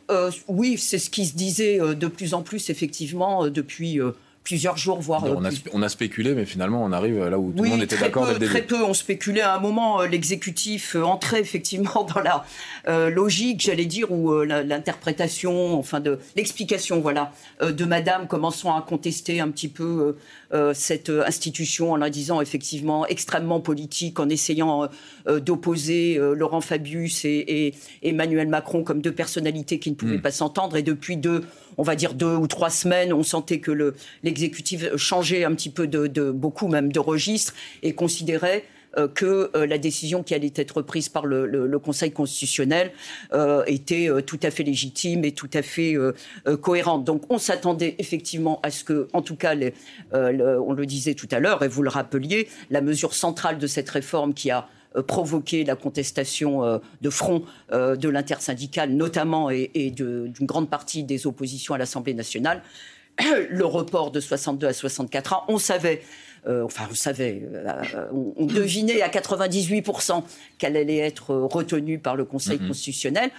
oui, 0.49 0.79
c'est 0.79 0.99
ce 0.99 1.11
qui 1.11 1.27
se 1.27 1.37
disait 1.37 1.79
de 1.79 2.07
plus 2.09 2.35
en 2.35 2.43
plus, 2.43 2.71
effectivement, 2.71 3.49
depuis 3.49 4.01
plusieurs 4.45 4.77
jours, 4.77 5.01
voire. 5.01 5.25
On 5.25 5.45
a, 5.45 5.51
on, 5.73 5.83
a, 5.83 5.89
spéculé, 5.89 6.35
mais 6.35 6.45
finalement, 6.45 6.83
on 6.85 6.93
arrive 6.93 7.25
là 7.25 7.39
où 7.39 7.53
tout 7.53 7.63
le 7.63 7.69
monde 7.71 7.83
était 7.83 7.97
d'accord 7.97 8.27
dès 8.27 8.39
le 8.39 8.47
Très 8.47 8.63
peu, 8.63 8.83
on 8.83 8.95
spéculait. 8.95 9.41
À 9.41 9.55
un 9.55 9.61
moment, 9.61 10.01
euh, 10.01 10.07
l'exécutif 10.07 10.97
euh, 10.97 11.03
entrait 11.03 11.41
effectivement 11.41 12.05
dans 12.15 12.21
la 12.21 12.45
euh, 12.89 13.11
logique, 13.11 13.61
j'allais 13.61 13.87
dire, 13.87 14.11
ou 14.11 14.43
l'interprétation, 14.43 15.79
enfin, 15.79 16.01
de 16.01 16.19
l'explication, 16.37 17.01
voilà, 17.01 17.33
de 17.63 17.85
Madame, 17.85 18.27
commençant 18.27 18.77
à 18.77 18.83
contester 18.83 19.41
un 19.41 19.51
petit 19.51 19.69
peu 19.69 20.17
cette 20.75 21.11
institution 21.11 21.93
en 21.93 21.97
la 21.97 22.11
disant 22.11 22.41
effectivement 22.41 23.07
extrêmement 23.07 23.61
politique, 23.61 24.21
en 24.21 24.29
essayant 24.29 24.89
d'opposer 25.27 26.19
Laurent 26.35 26.61
Fabius 26.61 27.25
et, 27.25 27.45
et, 27.49 27.75
Emmanuel 28.03 28.49
Macron 28.49 28.83
comme 28.83 29.01
deux 29.01 29.13
personnalités 29.13 29.79
qui 29.79 29.91
ne 29.91 29.97
pouvaient 29.97 30.19
hmm. 30.19 30.23
pas 30.23 30.31
s'entendre. 30.31 30.77
Et 30.77 30.83
depuis 30.83 31.17
deux 31.17 31.43
on 31.79 31.83
va 31.83 31.97
dire 31.97 32.15
deux 32.15 32.35
ou 32.35 32.47
trois 32.47 32.71
semaines, 32.71 33.13
on 33.13 33.23
sentait 33.23 33.61
que 33.61 33.95
l'exécutif 34.23 34.97
changeait 34.97 35.45
un 35.45 35.55
petit 35.55 35.71
peu 35.71 35.87
de, 35.87 36.31
beaucoup 36.31 36.69
même 36.69 36.93
de 36.93 37.01
registre 37.01 37.55
et 37.83 37.95
considérait 37.95 38.65
euh, 38.65 38.69
que 39.15 39.51
euh, 39.57 39.67
la 39.67 39.79
décision 39.79 40.23
qui 40.23 40.35
allait 40.35 40.53
être 40.57 40.83
prise 40.83 41.09
par 41.09 41.27
le, 41.27 41.79
Conseil 41.83 42.13
constitutionnel 42.13 42.93
euh, 43.33 43.65
était 43.67 44.09
tout 44.25 44.39
à 44.43 44.51
fait 44.51 44.63
légitime 44.63 45.25
et 45.25 45.33
tout 45.33 45.51
à 45.55 45.63
fait 45.63 45.97
cohérente. 46.61 47.05
Donc 47.05 47.25
on 47.31 47.39
s'attendait 47.39 47.97
effectivement 47.99 48.61
à 48.63 48.71
ce 48.71 48.85
que, 48.85 49.09
en 49.13 49.23
tout 49.23 49.37
cas, 49.37 49.55
on 50.13 50.73
le 50.73 50.87
disait 50.87 51.15
tout 51.15 51.29
à 51.31 51.41
l'heure 51.41 51.63
et 51.65 51.69
vous 51.69 51.83
le 51.83 51.89
rappeliez, 51.89 52.49
la 52.71 52.81
mesure 52.81 53.15
centrale 53.15 53.59
de 53.59 53.67
cette 53.67 53.91
réforme 53.91 54.35
qui 54.35 54.51
a 54.51 54.69
euh, 54.97 55.03
provoqué 55.03 55.65
la 55.65 55.75
contestation 55.75 56.65
euh, 56.65 56.79
de 57.01 57.11
front 57.11 57.45
euh, 57.73 57.97
de 57.97 58.09
l'intersyndicale, 58.09 58.91
notamment, 58.91 59.49
et, 59.51 59.91
d'une 59.91 60.33
grande 60.43 60.69
partie 60.69 61.03
des 61.03 61.27
oppositions 61.27 61.75
à 61.75 61.79
l'Assemblée 61.79 62.15
nationale. 62.15 62.63
Le 63.51 63.65
report 63.65 64.11
de 64.11 64.21
62 64.21 64.67
à 64.67 64.73
64 64.73 65.33
ans, 65.33 65.45
on 65.49 65.59
savait 65.59 66.03
enfin, 66.47 66.89
on 66.91 66.95
savait, 66.95 67.43
on, 68.13 68.47
devinait 68.47 69.03
à 69.03 69.09
98% 69.09 70.23
qu'elle 70.59 70.77
allait 70.77 70.99
être 70.99 71.35
retenue 71.35 71.99
par 71.99 72.17
le 72.17 72.25
Conseil 72.25 72.59
mm-hmm. 72.59 72.69
constitutionnel. 72.69 73.31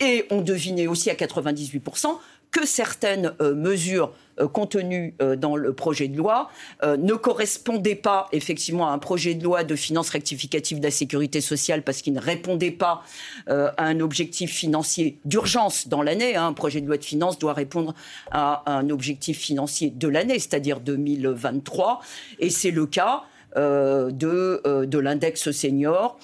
Et 0.00 0.26
on 0.30 0.42
devinait 0.42 0.86
aussi 0.86 1.10
à 1.10 1.14
98% 1.14 2.18
que 2.50 2.66
certaines 2.66 3.32
euh, 3.40 3.54
mesures 3.54 4.12
euh, 4.40 4.48
contenues 4.48 5.14
euh, 5.20 5.36
dans 5.36 5.56
le 5.56 5.72
projet 5.72 6.08
de 6.08 6.16
loi 6.16 6.50
ne 6.82 7.14
correspondaient 7.14 7.94
pas 7.94 8.28
effectivement 8.32 8.88
à 8.88 8.92
un 8.92 8.98
projet 8.98 9.34
de 9.34 9.42
loi 9.42 9.64
de 9.64 9.74
finances 9.74 10.10
rectificative 10.10 10.78
de 10.78 10.84
la 10.84 10.90
sécurité 10.90 11.40
sociale 11.40 11.82
parce 11.82 12.02
qu'il 12.02 12.12
ne 12.12 12.20
répondait 12.20 12.70
pas 12.70 13.02
à 13.46 13.84
un 13.84 14.00
objectif 14.00 14.52
financier 14.52 15.18
d'urgence 15.24 15.88
dans 15.88 16.02
l'année. 16.02 16.36
Hein. 16.36 16.46
Un 16.48 16.52
projet 16.52 16.80
de 16.80 16.86
loi 16.86 16.96
de 16.96 17.04
finances 17.04 17.38
doit 17.38 17.52
répondre 17.52 17.94
à 18.30 18.62
un 18.66 18.90
objectif 18.90 19.38
financier 19.38 19.90
de 19.90 20.08
l'année, 20.08 20.38
c'est-à-dire 20.38 20.80
2023. 20.80 22.00
Et 22.38 22.50
c'est 22.50 22.70
le 22.70 22.86
cas 22.86 23.24
de, 23.54 24.84
de 24.84 24.98
l'index 24.98 25.50
senior. 25.50 26.18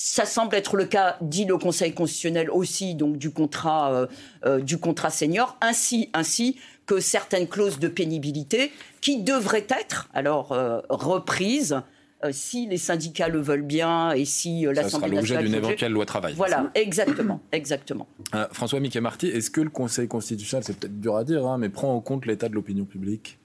Ça 0.00 0.26
semble 0.26 0.54
être 0.54 0.76
le 0.76 0.84
cas, 0.84 1.16
dit 1.20 1.44
le 1.44 1.58
Conseil 1.58 1.92
constitutionnel 1.92 2.52
aussi, 2.52 2.94
donc 2.94 3.18
du 3.18 3.32
contrat, 3.32 3.92
euh, 3.92 4.06
euh, 4.46 4.60
du 4.60 4.78
contrat 4.78 5.10
senior, 5.10 5.58
ainsi, 5.60 6.08
ainsi 6.14 6.56
que 6.88 6.98
certaines 6.98 7.46
clauses 7.46 7.78
de 7.78 7.86
pénibilité 7.86 8.72
qui 9.00 9.22
devraient 9.22 9.66
être 9.68 10.08
alors 10.12 10.50
euh, 10.50 10.80
reprises 10.88 11.80
si 12.32 12.66
les 12.66 12.78
syndicats 12.78 13.28
le 13.28 13.40
veulent 13.40 13.62
bien 13.62 14.10
et 14.10 14.24
si 14.24 14.62
l'Assemblée 14.62 14.74
nationale... 14.74 14.90
Ça 14.90 14.98
sera 14.98 15.08
l'objet 15.08 15.38
d'une 15.38 15.54
éventuelle 15.54 15.92
loi 15.92 16.04
travail. 16.04 16.34
Voilà, 16.34 16.68
exactement, 16.74 17.40
exactement. 17.52 18.08
François 18.52 18.80
Mickey 18.80 19.00
Marty, 19.00 19.28
est-ce 19.28 19.52
que 19.52 19.60
le 19.60 19.70
Conseil 19.70 20.08
constitutionnel, 20.08 20.64
c'est 20.64 20.76
peut-être 20.76 20.98
dur 20.98 21.14
à 21.14 21.22
dire, 21.22 21.46
hein, 21.46 21.58
mais 21.58 21.68
prend 21.68 21.94
en 21.94 22.00
compte 22.00 22.26
l'état 22.26 22.48
de 22.48 22.54
l'opinion 22.54 22.86
publique? 22.86 23.38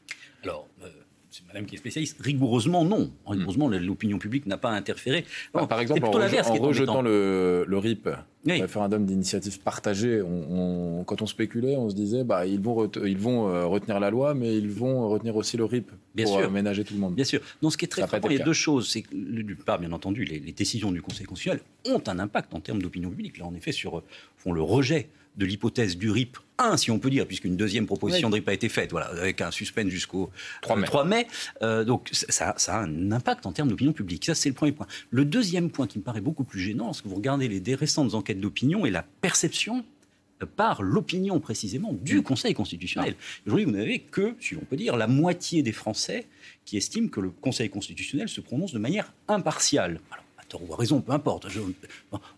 Alors, 0.44 0.68
c'est 1.34 1.48
madame 1.48 1.66
qui 1.66 1.74
est 1.74 1.80
spécialiste. 1.80 2.18
Rigoureusement, 2.22 2.86
non. 2.86 3.10
Rigoureusement, 3.26 3.68
l'opinion 3.68 4.20
publique 4.20 4.46
n'a 4.46 4.58
pas 4.58 4.70
interféré. 4.70 5.26
par 5.52 5.80
exemple, 5.80 6.06
en, 6.06 6.12
rejetant 6.12 7.02
le, 7.02 7.66
le, 7.68 7.78
RIP, 7.80 8.08
le 8.46 8.62
référendum 8.62 9.04
d'initiative 9.04 9.60
partagée, 9.60 10.22
on, 10.22 11.04
quand 11.08 11.24
on 11.24 11.26
spéculait, 11.26 11.76
on 11.76 11.90
se 11.90 11.96
disait, 11.96 12.24
bah, 12.24 12.46
ils 12.46 12.60
vont, 12.60 12.88
ils 13.04 13.18
vont 13.18 13.48
euh, 13.48 13.66
retenir 13.66 14.00
la 14.00 14.12
loi, 14.12 14.36
mais 14.36 14.56
ils 14.56 14.70
vont 14.70 15.10
retenir 15.10 15.36
aussi 15.36 15.58
le 15.58 15.66
RIP 15.66 15.90
bien 16.14 16.26
pour 16.26 16.40
sûr. 16.40 16.52
ménager 16.52 16.84
tout 16.84 16.94
le 16.94 17.00
monde. 17.00 17.16
Bien 17.16 17.26
sûr. 17.26 17.42
Non, 17.64 17.72
ce 17.72 17.78
qui 17.78 17.86
est 17.86 17.88
très 17.88 18.06
frappant, 18.06 18.30
il 18.30 18.38
y 18.38 18.42
a 18.42 18.46
deux 18.46 18.54
choses. 18.54 18.88
C'est 18.90 19.02
que, 19.02 19.16
d'une 19.16 19.56
part, 19.56 19.80
bien 19.80 19.92
entendu, 19.92 20.26
les, 20.26 20.40
décisions 20.40 20.92
du 20.92 21.02
Conseil 21.02 21.26
constitutionnel 21.26 21.64
ont 21.88 22.04
un 22.06 22.20
impact 22.20 22.54
en 22.54 22.60
termes 22.60 22.80
d'opinion 22.80 23.10
publique. 23.10 23.40
Là, 23.40 23.48
en 23.48 23.56
effet, 23.56 23.72
sur 23.72 23.98
euh, 23.98 24.04
font 24.38 24.52
le 24.52 24.62
rejet 24.62 25.10
de 25.36 25.48
l'hypothèse 25.48 25.98
du 25.98 26.12
RIP 26.12 26.38
1, 26.64 26.78
si 26.78 26.92
on 26.92 27.00
peut 27.00 27.10
dire, 27.10 27.28
puisqu'une 27.28 27.56
deuxième 27.56 27.86
proposition 27.86 28.30
de 28.30 28.36
RIP 28.36 28.50
a 28.50 28.54
été 28.54 28.70
faite, 28.70 28.92
voilà, 28.92 29.08
avec 29.08 29.42
un 29.42 29.52
suspense 29.52 29.90
jusqu'au 29.90 30.32
3 30.62 30.78
mai. 30.78 30.88
3 30.88 31.06
mai. 31.06 31.28
Euh, 31.62 31.84
donc 31.84 32.10
ça, 32.12 32.54
ça, 32.58 32.76
a 32.76 32.84
un 32.84 33.12
impact 33.12 33.46
en 33.46 33.52
termes 33.52 33.70
d'opinion 33.70 33.94
publique. 33.94 34.26
Ça, 34.26 34.36
c'est 34.36 34.50
le 34.50 34.56
premier 34.56 34.72
point. 34.72 34.88
Le 35.10 35.26
deuxième 35.26 35.70
point 35.70 35.88
qui 35.88 36.00
me 36.00 36.04
paraît 36.04 36.22
beaucoup 36.22 36.44
plus 36.44 36.60
gênant, 36.60 36.86
lorsque 36.86 37.06
vous 37.06 37.16
regardez 37.16 37.48
les 37.48 37.76
récentes 37.76 38.14
enquêtes 38.14 38.40
d'opinion 38.40 38.86
et 38.86 38.92
la 38.92 39.04
perception 39.22 39.84
euh, 40.42 40.46
par 40.46 40.82
l'opinion 40.82 41.40
précisément 41.40 41.94
du 41.94 42.20
mm. 42.20 42.24
Conseil 42.24 42.54
constitutionnel. 42.54 43.16
Aujourd'hui, 43.46 43.66
vous 43.66 43.72
n'avez 43.72 44.00
que, 44.00 44.36
si 44.40 44.56
on 44.56 44.66
peut 44.66 44.76
dire, 44.76 44.98
la 44.98 45.08
moitié 45.08 45.64
des 45.64 45.72
Français 45.72 46.28
qui 46.66 46.78
estiment 46.78 47.10
que 47.10 47.20
le 47.20 47.30
Conseil 47.30 47.70
constitutionnel 47.70 48.30
se 48.30 48.42
prononce 48.42 48.74
de 48.74 48.80
manière 48.80 49.14
impartiale. 49.28 50.00
Alors, 50.12 50.26
ou 50.62 50.74
raison, 50.76 51.02
peu 51.02 51.12
importe. 51.12 51.48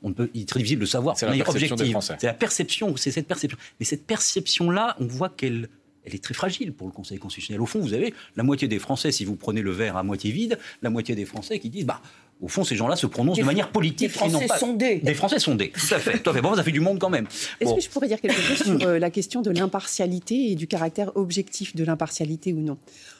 on 0.04 0.14
peut, 0.14 0.30
il 0.34 0.42
est 0.42 0.50
très 0.50 0.60
difficile 0.60 0.80
de 0.80 0.86
savoir. 0.86 1.18
C'est 1.18 1.26
la 1.26 1.34
perception 1.44 1.76
des 1.76 1.92
Français. 1.92 2.16
C'est 2.20 2.28
la 2.28 2.34
perception, 2.34 2.98
c'est 2.98 3.12
cette 3.12 3.28
perception. 3.28 3.58
Mais 3.80 3.86
cette 3.86 4.06
perception-là, 4.06 4.96
on 5.00 5.06
voit 5.06 5.30
qu'elle 5.30 5.70
elle 6.06 6.14
est 6.14 6.24
très 6.24 6.34
fragile 6.34 6.72
pour 6.72 6.88
le 6.88 6.94
Conseil 6.94 7.18
constitutionnel. 7.18 7.62
Au 7.62 7.66
fond, 7.66 7.80
vous 7.80 7.94
avez 7.94 8.14
la 8.36 8.44
moitié 8.44 8.68
des 8.68 8.80
Français, 8.80 9.12
si 9.12 9.26
vous 9.26 9.36
prenez 9.36 9.62
le 9.62 9.72
verre 9.72 9.98
à 9.98 10.04
moitié 10.04 10.32
vide, 10.32 10.60
la 10.82 10.90
moitié 10.90 11.16
des 11.16 11.26
Français 11.26 11.60
qui 11.60 11.70
disent, 11.70 11.86
bah, 11.86 12.02
au 12.42 12.48
fond, 12.48 12.64
ces 12.64 12.76
gens-là 12.76 12.96
se 12.96 13.08
prononcent 13.08 13.38
de 13.38 13.44
manière 13.44 13.70
politique. 13.72 14.10
Des 14.10 14.14
Français 14.14 14.48
sondés. 14.60 14.98
Des 14.98 15.14
Français 15.14 15.40
sondés, 15.40 15.72
tout 15.72 15.94
à 15.94 16.00
fait. 16.00 16.20
Tout 16.20 16.30
à 16.30 16.34
fait. 16.34 16.42
Bon, 16.42 16.54
ça 16.54 16.64
fait 16.64 16.72
du 16.72 16.82
monde 16.82 17.00
quand 17.00 17.10
même. 17.10 17.28
Est-ce 17.62 17.74
que 17.74 17.82
je 17.82 17.90
pourrais 17.90 18.08
dire 18.08 18.20
quelque 18.20 18.40
chose 18.42 18.58
sur 18.58 18.88
euh, 18.88 19.00
la 19.00 19.10
question 19.10 19.42
de 19.42 19.52
l'impartialité 19.52 20.52
et 20.52 20.56
du 20.56 20.68
caractère 20.68 21.16
objectif 21.16 21.76
de 21.76 21.84
l'impartialité 21.84 22.54
ou 22.54 22.60
non? 22.60 22.78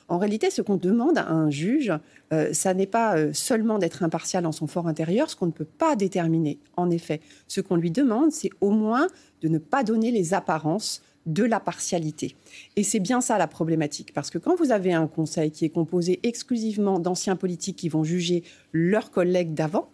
En 0.08 0.18
réalité, 0.18 0.52
ce 0.52 0.62
qu'on 0.62 0.76
demande 0.76 1.18
à 1.18 1.30
un 1.30 1.50
juge, 1.50 1.92
euh, 2.34 2.54
ça 2.54 2.74
n'est 2.74 2.86
pas 2.86 3.18
euh, 3.18 3.32
seulement 3.34 3.80
d'être 3.80 4.04
impartial 4.04 4.46
en 4.46 4.52
son 4.52 4.68
fort 4.68 4.88
intérieur, 4.88 5.30
ce 5.30 5.36
qu'on 5.36 5.48
ne 5.48 5.52
peut 5.52 5.66
pas 5.66 5.96
déterminer. 5.96 6.60
En 6.76 6.92
effet, 6.92 7.22
ce 7.48 7.62
qu'on 7.62 7.78
lui 7.78 7.92
demande, 7.92 8.32
c'est 8.32 8.52
au 8.62 8.72
moins 8.72 9.08
de 9.42 9.48
ne 9.48 9.58
pas 9.58 9.84
donner 9.84 10.12
les 10.12 10.34
apparences 10.34 11.02
de 11.26 11.44
la 11.44 11.60
partialité. 11.60 12.36
Et 12.76 12.84
c'est 12.84 13.00
bien 13.00 13.22
ça 13.22 13.38
la 13.38 13.48
problématique, 13.48 14.14
parce 14.14 14.30
que 14.30 14.38
quand 14.38 14.56
vous 14.56 14.72
avez 14.72 14.94
un 14.94 15.08
conseil 15.08 15.52
qui 15.52 15.66
est 15.66 15.70
composé 15.70 16.20
exclusivement 16.24 17.00
d'anciens 17.00 17.36
politiques 17.36 17.78
qui 17.78 17.90
vont 17.90 18.04
juger 18.04 18.44
leurs 18.74 19.12
collègues 19.12 19.54
d'avant, 19.54 19.90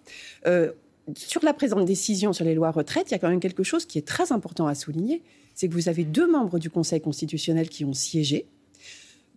euh, 0.46 0.72
sur 1.16 1.44
la 1.44 1.54
présente 1.54 1.86
décision 1.86 2.34
sur 2.34 2.46
les 2.46 2.54
lois 2.54 2.72
retraites, 2.72 3.10
il 3.10 3.14
y 3.14 3.16
a 3.16 3.20
quand 3.20 3.30
même 3.30 3.40
quelque 3.40 3.64
chose 3.64 3.86
qui 3.86 3.98
est 3.98 4.08
très 4.08 4.32
important 4.32 4.68
à 4.68 4.76
souligner, 4.76 5.22
c'est 5.56 5.68
que 5.68 5.74
vous 5.74 5.90
avez 5.90 6.04
deux 6.04 6.30
membres 6.30 6.60
du 6.60 6.70
Conseil 6.70 7.02
constitutionnel 7.02 7.70
qui 7.70 7.86
ont 7.86 7.94
siégé, 7.94 8.46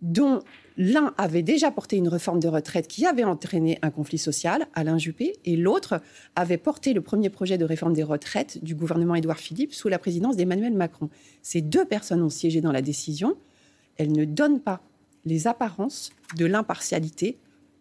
dont 0.01 0.41
L'un 0.77 1.13
avait 1.17 1.41
déjà 1.41 1.71
porté 1.71 1.95
une 1.95 2.07
réforme 2.07 2.39
de 2.39 2.47
retraite 2.47 2.87
qui 2.87 3.05
avait 3.05 3.23
entraîné 3.23 3.79
un 3.81 3.91
conflit 3.91 4.17
social, 4.17 4.67
Alain 4.73 4.97
Juppé, 4.97 5.33
et 5.45 5.55
l'autre 5.55 6.01
avait 6.35 6.57
porté 6.57 6.93
le 6.93 7.01
premier 7.01 7.29
projet 7.29 7.57
de 7.57 7.63
réforme 7.63 7.93
des 7.93 8.03
retraites 8.03 8.63
du 8.63 8.75
gouvernement 8.75 9.15
Édouard 9.15 9.39
Philippe 9.39 9.73
sous 9.73 9.87
la 9.87 9.99
présidence 9.99 10.35
d'Emmanuel 10.35 10.73
Macron. 10.73 11.09
Ces 11.41 11.61
deux 11.61 11.85
personnes 11.85 12.21
ont 12.21 12.29
siégé 12.29 12.59
dans 12.59 12.73
la 12.73 12.81
décision. 12.81 13.37
Elles 13.97 14.11
ne 14.11 14.25
donnent 14.25 14.59
pas 14.59 14.81
les 15.25 15.47
apparences 15.47 16.11
de 16.37 16.45
l'impartialité 16.45 17.37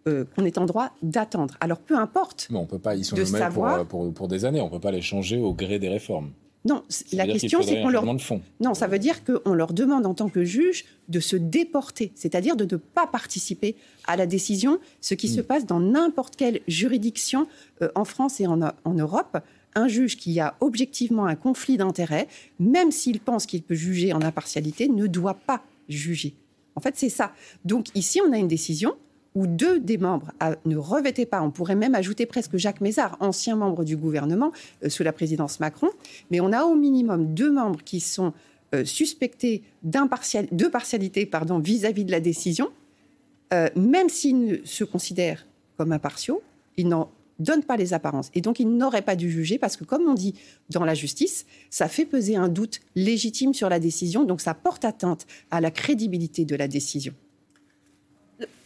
euh, 0.06 0.24
qu'on 0.36 0.44
est 0.44 0.58
en 0.58 0.66
droit 0.66 0.92
d'attendre. 1.02 1.56
Alors 1.60 1.78
peu 1.78 1.96
importe. 1.96 2.46
Mais 2.50 2.58
on 2.58 2.66
peut 2.66 2.78
pas, 2.78 2.94
ils 2.94 3.04
sont 3.04 3.16
nommés 3.16 3.40
pour, 3.52 3.86
pour, 3.86 4.14
pour, 4.14 4.28
des 4.28 4.44
années, 4.44 4.60
on 4.60 4.66
ne 4.66 4.70
peut 4.70 4.80
pas 4.80 4.92
les 4.92 5.02
changer 5.02 5.38
au 5.38 5.52
gré 5.52 5.78
des 5.78 5.88
réformes. 5.88 6.30
Non, 6.66 6.82
la 7.12 7.26
question 7.26 7.60
c'est 7.62 7.82
qu'on 7.82 7.90
leur 7.90 8.04
non, 8.60 8.72
ça 8.72 8.86
veut 8.86 8.98
dire 8.98 9.22
qu'on 9.24 9.52
leur 9.52 9.74
demande 9.74 10.06
en 10.06 10.14
tant 10.14 10.30
que 10.30 10.44
juge 10.44 10.86
de 11.08 11.20
se 11.20 11.36
déporter, 11.36 12.12
c'est-à-dire 12.14 12.56
de 12.56 12.64
ne 12.64 12.78
pas 12.78 13.06
participer 13.06 13.76
à 14.06 14.16
la 14.16 14.26
décision, 14.26 14.78
ce 15.02 15.14
qui 15.14 15.28
se 15.28 15.40
mm. 15.40 15.44
passe 15.44 15.66
dans 15.66 15.80
n'importe 15.80 16.36
quelle 16.36 16.60
juridiction 16.66 17.46
euh, 17.82 17.88
en 17.94 18.06
France 18.06 18.40
et 18.40 18.46
en, 18.46 18.60
en 18.62 18.94
Europe. 18.94 19.38
Un 19.74 19.88
juge 19.88 20.16
qui 20.16 20.40
a 20.40 20.54
objectivement 20.60 21.26
un 21.26 21.34
conflit 21.34 21.76
d'intérêts, 21.76 22.28
même 22.58 22.92
s'il 22.92 23.20
pense 23.20 23.44
qu'il 23.44 23.62
peut 23.62 23.74
juger 23.74 24.12
en 24.12 24.22
impartialité, 24.22 24.88
ne 24.88 25.06
doit 25.06 25.34
pas 25.34 25.62
juger. 25.88 26.34
En 26.76 26.80
fait, 26.80 26.94
c'est 26.96 27.08
ça. 27.08 27.32
Donc 27.64 27.88
ici, 27.94 28.20
on 28.26 28.32
a 28.32 28.38
une 28.38 28.48
décision 28.48 28.94
où 29.34 29.46
deux 29.46 29.80
des 29.80 29.98
membres 29.98 30.32
ne 30.64 30.76
revêtaient 30.76 31.26
pas, 31.26 31.42
on 31.42 31.50
pourrait 31.50 31.74
même 31.74 31.94
ajouter 31.94 32.26
presque 32.26 32.56
Jacques 32.56 32.80
Mézard, 32.80 33.16
ancien 33.20 33.56
membre 33.56 33.84
du 33.84 33.96
gouvernement 33.96 34.52
euh, 34.84 34.88
sous 34.88 35.02
la 35.02 35.12
présidence 35.12 35.60
Macron, 35.60 35.90
mais 36.30 36.40
on 36.40 36.52
a 36.52 36.64
au 36.64 36.76
minimum 36.76 37.34
deux 37.34 37.50
membres 37.50 37.82
qui 37.84 38.00
sont 38.00 38.32
euh, 38.74 38.84
suspectés 38.84 39.62
de 39.82 40.68
partialité 40.68 41.28
vis-à-vis 41.60 42.04
de 42.04 42.10
la 42.10 42.20
décision, 42.20 42.70
euh, 43.52 43.68
même 43.76 44.08
s'ils 44.08 44.62
se 44.64 44.84
considèrent 44.84 45.46
comme 45.76 45.92
impartiaux, 45.92 46.42
ils 46.76 46.88
n'en 46.88 47.10
donnent 47.40 47.64
pas 47.64 47.76
les 47.76 47.92
apparences. 47.92 48.30
Et 48.34 48.40
donc, 48.40 48.60
ils 48.60 48.68
n'auraient 48.68 49.02
pas 49.02 49.16
dû 49.16 49.30
juger 49.30 49.58
parce 49.58 49.76
que, 49.76 49.84
comme 49.84 50.08
on 50.08 50.14
dit 50.14 50.34
dans 50.70 50.84
la 50.84 50.94
justice, 50.94 51.46
ça 51.70 51.88
fait 51.88 52.04
peser 52.04 52.36
un 52.36 52.48
doute 52.48 52.80
légitime 52.94 53.54
sur 53.54 53.68
la 53.68 53.80
décision, 53.80 54.24
donc 54.24 54.40
ça 54.40 54.54
porte 54.54 54.84
atteinte 54.84 55.26
à 55.50 55.60
la 55.60 55.70
crédibilité 55.70 56.44
de 56.44 56.54
la 56.56 56.68
décision. 56.68 57.12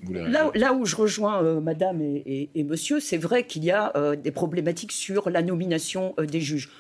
Là, 0.09 0.73
où 0.75 0.87
je 0.87 0.97
rejoins 0.97 1.43
euh, 1.43 1.61
madame 1.61 2.01
et, 2.03 2.51
monsieur, 2.65 3.01
c'est 3.01 3.17
vrai 3.17 3.47
qu'il 3.47 3.65
y 3.65 3.71
a 3.71 3.93
euh, 3.97 4.17
des 4.17 4.31
problématiques 4.31 4.93
sur 4.93 5.31
la 5.31 5.43
nomination 5.43 6.15
euh, 6.19 6.27
des 6.27 6.41
juges 6.41 6.71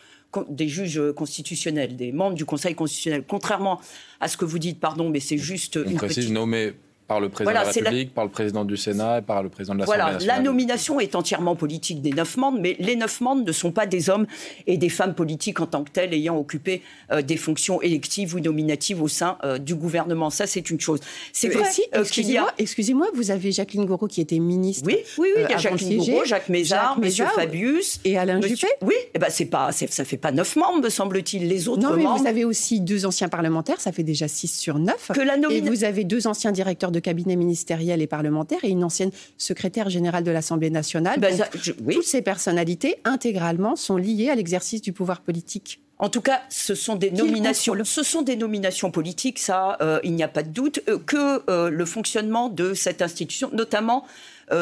des 0.50 0.68
juges 0.68 1.00
constitutionnels, 1.16 1.96
des 1.96 2.12
membres 2.12 2.34
du 2.34 2.44
Conseil 2.44 2.74
constitutionnel. 2.74 3.24
Contrairement 3.26 3.80
à 4.20 4.28
ce 4.28 4.36
que 4.36 4.44
vous 4.44 4.58
dites, 4.58 4.78
pardon, 4.78 5.08
mais 5.08 5.20
c'est 5.20 5.38
juste 5.38 5.78
On 5.78 5.88
une 5.88 5.96
précise 5.96 6.30
nommé 6.30 6.74
par 7.08 7.20
le 7.20 7.30
président 7.30 7.50
de 7.50 7.66
la 7.66 7.72
République, 7.72 8.12
par 8.12 8.24
le 8.24 8.30
président 8.30 8.66
du 8.66 8.76
Sénat 8.76 9.18
et 9.18 9.22
par 9.22 9.42
le 9.42 9.48
président 9.48 9.74
de 9.74 9.80
l'Assemblée 9.80 9.98
voilà, 9.98 10.12
nationale. 10.12 10.36
La 10.36 10.42
nomination 10.42 11.00
est 11.00 11.14
entièrement 11.14 11.56
politique 11.56 12.02
des 12.02 12.12
neuf 12.12 12.36
membres, 12.36 12.58
mais 12.60 12.76
les 12.78 12.96
neuf 12.96 13.22
membres 13.22 13.44
ne 13.44 13.52
sont 13.52 13.72
pas 13.72 13.86
des 13.86 14.10
hommes 14.10 14.26
et 14.66 14.76
des 14.76 14.90
femmes 14.90 15.14
politiques 15.14 15.58
en 15.60 15.66
tant 15.66 15.84
que 15.84 15.90
tels 15.90 16.12
ayant 16.12 16.36
occupé 16.36 16.82
euh, 17.10 17.22
des 17.22 17.38
fonctions 17.38 17.80
électives 17.80 18.34
ou 18.34 18.40
nominatives 18.40 19.02
au 19.02 19.08
sein 19.08 19.38
euh, 19.42 19.56
du 19.56 19.74
gouvernement. 19.74 20.28
Ça, 20.28 20.46
c'est 20.46 20.68
une 20.70 20.80
chose. 20.80 21.00
C'est 21.32 21.48
vrai 21.48 21.64
euh, 21.96 22.04
qu'il 22.04 22.30
y 22.30 22.36
a... 22.36 22.46
Excusez-moi, 22.58 23.08
vous 23.14 23.30
avez 23.30 23.52
Jacqueline 23.52 23.86
Gouraud 23.86 24.06
qui 24.06 24.20
était 24.20 24.38
ministre. 24.38 24.84
Oui, 24.86 24.98
oui, 25.16 25.28
oui. 25.34 25.42
il 25.46 25.50
y 25.50 25.54
a 25.54 25.56
Jacqueline 25.56 25.96
Gouraud, 25.96 26.24
Jacques 26.26 26.50
Mézard, 26.50 26.98
M. 27.02 27.10
Fabius. 27.10 28.00
Et 28.04 28.18
Alain 28.18 28.38
Juppé. 28.42 28.68
Oui, 28.82 28.94
eh 29.14 29.18
ben, 29.18 29.28
c'est 29.30 29.46
pas, 29.46 29.72
ça 29.72 30.04
fait 30.04 30.18
pas 30.18 30.30
neuf 30.30 30.56
membres, 30.56 30.82
me 30.82 30.90
semble-t-il. 30.90 31.48
Les 31.48 31.68
autres 31.68 31.82
non, 31.82 31.96
mais 31.96 32.04
vous 32.04 32.26
avez 32.26 32.44
aussi 32.44 32.80
deux 32.82 33.06
anciens 33.06 33.30
parlementaires, 33.30 33.80
ça 33.80 33.92
fait 33.92 34.02
déjà 34.02 34.28
six 34.28 34.48
sur 34.48 34.78
neuf. 34.78 35.10
Que 35.14 35.20
la 35.20 35.36
Et 35.50 35.62
vous 35.62 35.84
avez 35.84 36.04
deux 36.04 36.26
anciens 36.26 36.52
directeurs 36.52 36.90
de 36.90 36.97
cabinet 37.00 37.36
ministériel 37.36 38.02
et 38.02 38.06
parlementaire 38.06 38.58
et 38.62 38.68
une 38.68 38.84
ancienne 38.84 39.10
secrétaire 39.36 39.90
générale 39.90 40.24
de 40.24 40.30
l'Assemblée 40.30 40.70
nationale. 40.70 41.20
Ben, 41.20 41.36
toutes 41.52 42.04
ces 42.04 42.22
personnalités 42.22 42.96
intégralement 43.04 43.76
sont 43.76 43.96
liées 43.96 44.30
à 44.30 44.34
l'exercice 44.34 44.82
du 44.82 44.92
pouvoir 44.92 45.20
politique. 45.20 45.80
En 46.00 46.08
tout 46.08 46.20
cas, 46.20 46.42
ce 46.48 46.74
sont 46.74 46.94
des 46.94 47.10
nominations. 47.10 47.74
Ce 47.82 48.02
sont 48.04 48.22
des 48.22 48.36
nominations 48.36 48.90
politiques, 48.90 49.38
ça, 49.38 49.76
euh, 49.80 49.98
il 50.04 50.14
n'y 50.14 50.22
a 50.22 50.28
pas 50.28 50.44
de 50.44 50.50
doute, 50.50 50.80
euh, 50.88 50.98
que 50.98 51.42
euh, 51.50 51.70
le 51.70 51.84
fonctionnement 51.84 52.48
de 52.48 52.72
cette 52.72 53.02
institution, 53.02 53.50
notamment 53.52 54.04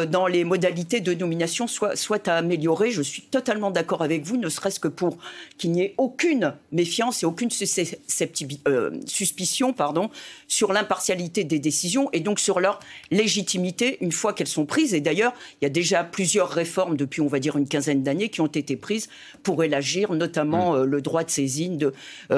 dans 0.09 0.27
les 0.27 0.44
modalités 0.44 1.01
de 1.01 1.14
nomination 1.14 1.66
soit, 1.66 1.96
soit 1.96 2.29
à 2.29 2.37
améliorer. 2.37 2.90
Je 2.90 3.03
suis 3.03 3.22
totalement 3.22 3.70
d'accord 3.70 4.03
avec 4.03 4.25
vous, 4.25 4.37
ne 4.37 4.49
serait-ce 4.49 4.81
que 4.81 4.88
pour 4.88 5.18
qu'il 5.59 5.72
n'y 5.72 5.83
ait 5.83 5.94
aucune 5.99 6.55
méfiance 6.72 7.22
et 7.22 7.27
aucune 7.27 7.51
euh, 8.68 8.90
suspicion 9.07 9.72
pardon, 9.72 10.11
sur 10.49 10.72
l'impartialité 10.72 11.44
des 11.44 11.59
décisions 11.59 12.09
et 12.12 12.20
donc 12.20 12.40
sur 12.40 12.61
leur 12.61 12.81
légitimité 13.11 13.99
une 14.01 14.12
fois 14.12 14.33
qu'elles 14.33 14.46
sont 14.46 14.66
prises. 14.66 14.94
Et 14.94 15.01
d'ailleurs, 15.01 15.35
il 15.61 15.64
y 15.64 15.66
a 15.66 15.70
déjà 15.70 16.05
plusieurs 16.05 16.49
réformes 16.49 16.96
depuis, 16.96 17.20
on 17.20 17.29
va 17.29 17.38
dire, 17.38 17.57
une 17.57 17.68
quinzaine 17.68 18.03
d'années 18.03 18.29
qui 18.29 18.40
ont 18.40 18.46
été 18.46 18.77
prises 18.77 19.09
pour 19.42 19.62
élargir 19.62 20.12
notamment 20.12 20.72
mmh. 20.72 20.77
euh, 20.77 20.85
le 20.85 21.01
droit 21.03 21.25
de 21.25 21.31
saisine 21.31 21.79
de, 21.79 21.92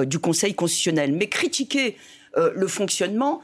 du 0.05 0.19
Conseil 0.19 0.55
constitutionnel. 0.55 1.13
Mais 1.13 1.29
critiquer 1.29 1.97
le 2.37 2.67
fonctionnement, 2.69 3.43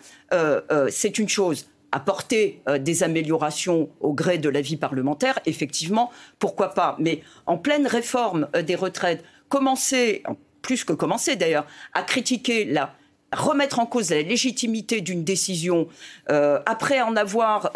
c'est 0.88 1.18
une 1.18 1.28
chose 1.28 1.66
apporter 1.94 2.61
euh, 2.68 2.78
des 2.78 3.04
améliorations 3.04 3.88
au 4.00 4.12
gré 4.12 4.37
de 4.37 4.48
la 4.48 4.61
vie 4.61 4.76
parlementaire, 4.76 5.38
effectivement, 5.46 6.11
pourquoi 6.40 6.74
pas. 6.74 6.96
Mais 6.98 7.22
en 7.46 7.57
pleine 7.57 7.87
réforme 7.87 8.48
euh, 8.57 8.62
des 8.62 8.74
retraites, 8.74 9.22
commencer, 9.48 10.24
plus 10.61 10.83
que 10.83 10.92
commencer 10.92 11.37
d'ailleurs, 11.37 11.66
à 11.92 12.02
critiquer 12.02 12.64
la 12.64 12.94
remettre 13.33 13.78
en 13.80 13.87
cause 13.87 14.11
la 14.11 14.22
légitimité 14.22 15.00
d'une 15.00 15.24
décision 15.24 15.88
euh, 16.30 16.61
après 16.66 17.00
en 17.00 17.16
avoir, 17.16 17.72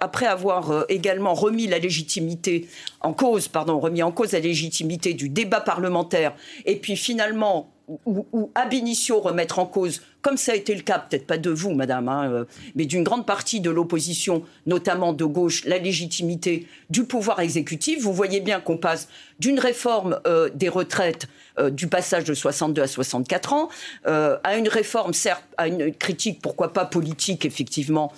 après 0.00 0.24
avoir 0.24 0.86
également 0.88 1.34
remis 1.34 1.66
la 1.66 1.78
légitimité 1.78 2.68
en 3.00 3.12
cause, 3.12 3.48
pardon, 3.48 3.80
remis 3.80 4.02
en 4.02 4.12
cause 4.12 4.32
la 4.32 4.40
légitimité 4.40 5.12
du 5.12 5.28
débat 5.28 5.60
parlementaire, 5.60 6.34
et 6.64 6.76
puis 6.76 6.96
finalement 6.96 7.70
ou, 8.06 8.26
ou 8.32 8.50
ab 8.54 8.72
initio 8.72 9.20
remettre 9.20 9.58
en 9.58 9.66
cause 9.66 10.00
comme 10.24 10.38
ça 10.38 10.52
a 10.52 10.54
été 10.54 10.74
le 10.74 10.80
cas, 10.80 10.98
peut-être 10.98 11.26
pas 11.26 11.36
de 11.36 11.50
vous, 11.50 11.74
madame, 11.74 12.08
hein, 12.08 12.30
euh, 12.32 12.44
mais 12.74 12.86
d'une 12.86 13.04
grande 13.04 13.26
partie 13.26 13.60
de 13.60 13.68
l'opposition, 13.68 14.42
notamment 14.64 15.12
de 15.12 15.26
gauche, 15.26 15.66
la 15.66 15.76
légitimité 15.76 16.66
du 16.88 17.04
pouvoir 17.04 17.40
exécutif. 17.40 18.00
Vous 18.02 18.14
voyez 18.14 18.40
bien 18.40 18.58
qu'on 18.58 18.78
passe 18.78 19.08
d'une 19.38 19.60
réforme 19.60 20.18
euh, 20.26 20.48
des 20.54 20.70
retraites, 20.70 21.28
euh, 21.58 21.68
du 21.68 21.88
passage 21.88 22.24
de 22.24 22.32
62 22.32 22.80
à 22.80 22.86
64 22.86 23.52
ans, 23.52 23.68
à 24.06 24.56
une 24.56 24.68
réforme, 24.68 25.12
certes, 25.12 25.44
à 25.58 25.68
une 25.68 25.92
critique, 25.92 26.40
pourquoi 26.40 26.72
pas 26.72 26.86
politique, 26.86 27.44
effectivement, 27.44 28.12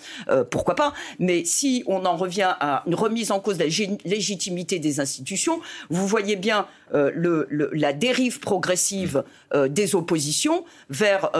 pourquoi 0.50 0.76
pas, 0.76 0.94
mais 1.18 1.44
si 1.44 1.82
on 1.86 2.04
en 2.04 2.16
revient 2.16 2.54
à 2.60 2.84
une 2.86 2.94
remise 2.94 3.32
en 3.32 3.40
cause 3.40 3.58
de 3.58 3.64
la 3.64 3.86
légitimité 4.04 4.78
des 4.78 5.00
institutions, 5.00 5.60
vous 5.90 6.06
voyez 6.06 6.36
bien 6.36 6.66
la 6.92 7.92
dérive 7.92 8.40
progressive 8.40 9.24
des 9.54 9.94
oppositions 9.94 10.64
vers 10.90 11.30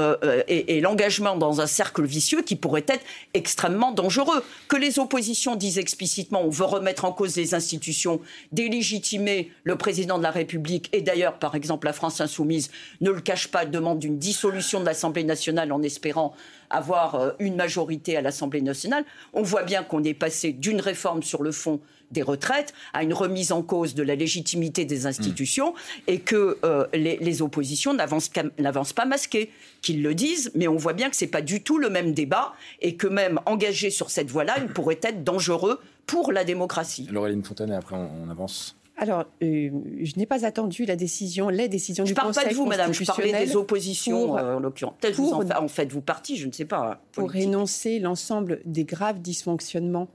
l'engagement 0.81 1.37
dans 1.37 1.61
un 1.61 1.67
cercle 1.67 2.05
vicieux 2.05 2.43
qui 2.43 2.57
pourrait 2.57 2.85
être 2.89 3.05
extrêmement 3.35 3.93
dangereux. 3.93 4.43
Que 4.69 4.77
les 4.77 4.99
oppositions 4.99 5.57
disent 5.57 5.79
explicitement 5.79 6.43
on 6.45 6.51
veut 6.51 6.65
remettre 6.65 7.05
en 7.05 7.13
cause 7.13 7.37
les 7.37 7.55
institutions, 7.55 8.21
délégitimer 8.53 9.51
le 9.65 9.77
président 9.77 10.19
de 10.19 10.23
la 10.23 10.31
République, 10.31 10.89
et 10.93 11.03
d'ailleurs, 11.03 11.39
par 11.39 11.55
exemple, 11.55 11.87
la 11.87 11.93
France 11.93 12.21
insoumise 12.21 12.71
ne 13.01 13.11
le 13.11 13.21
cache 13.21 13.49
pas, 13.49 13.65
demande 13.65 14.03
une 14.05 14.19
dissolution 14.19 14.81
de 14.81 14.87
l'Assemblée 14.87 15.25
nationale 15.25 15.73
en 15.73 15.83
espérant 15.83 16.35
avoir 16.71 17.15
euh, 17.15 17.31
une 17.39 17.57
majorité 17.57 18.17
à 18.17 18.23
l'Assemblée 18.23 18.63
nationale. 18.63 19.05
On 19.33 19.43
voit 19.43 19.63
bien 19.63 19.83
qu'on 19.83 20.03
est 20.03 20.15
passé 20.15 20.53
d'une 20.53 20.81
réforme 20.81 21.23
sur 21.23 21.43
le 21.43 21.53
fond 21.53 21.81
des 22.11 22.23
retraites 22.23 22.75
à 22.93 23.03
une 23.03 23.15
remise 23.15 23.53
en 23.53 23.63
cause 23.63 23.95
de 23.95 24.03
la 24.03 24.15
légitimité 24.15 24.85
des 24.85 25.07
institutions 25.07 25.75
et 26.07 26.21
que 26.21 26.59
euh, 26.65 26.87
les, 26.93 27.43
oppositions 27.43 27.95
n'avancent 27.95 28.93
pas 28.93 29.05
masquées, 29.05 29.51
qu'ils 29.83 30.03
le 30.03 30.15
disent, 30.15 30.51
mais 30.55 30.69
on 30.69 30.77
voit 30.77 30.93
bien 30.93 31.11
que 31.11 31.17
ce 31.17 31.25
n'est 31.25 31.31
pas 31.31 31.43
du 31.43 31.63
tout 31.63 31.79
le 31.79 31.91
même 31.91 32.13
débat 32.13 32.55
et 32.81 32.97
que 32.97 33.07
même 33.07 33.41
engagé 33.47 33.91
sur 33.91 34.11
cette 34.11 34.31
voie-là, 34.31 34.57
il 34.59 34.69
pourrait 34.69 35.01
être 35.03 35.25
dangereux 35.25 35.81
pour 36.07 36.33
la 36.33 36.45
démocratie. 36.45 37.09
Laureline 37.11 37.43
Fontaine, 37.43 37.71
et 37.71 37.75
après 37.75 37.97
on, 37.97 38.31
avance. 38.31 38.77
Alors, 38.97 39.25
euh, 39.43 39.71
je 40.03 40.13
n'ai 40.17 40.25
pas 40.25 40.47
attendu 40.47 40.87
la 40.87 40.97
décision, 40.97 41.51
les 41.51 41.69
décisions 41.69 42.05
du 42.05 42.15
Conseil 42.15 42.25
constitutionnel. 42.25 42.55
Je 42.55 42.55
ne 42.55 42.55
parle 42.55 42.55
pas 42.55 42.55
de 42.55 42.57
vous, 42.57 42.67
madame, 42.67 42.95
je 42.95 43.05
parlais 43.05 43.47
des 43.47 43.57
oppositions, 43.57 44.39
euh, 44.39 44.57
en 44.57 44.61
l'occurrence. 44.61 44.95
Peut-être 45.01 45.17
vous 45.17 45.33
en, 45.33 45.69
faites-vous 45.69 46.01
partie, 46.01 46.37
je 46.37 46.47
ne 46.47 46.53
sais 46.53 46.65
pas. 46.65 47.01
Pour 47.13 47.35
énoncer 47.37 47.99
l'ensemble 47.99 48.61
des 48.65 48.85
graves 48.85 49.21
dysfonctionnements 49.21 50.09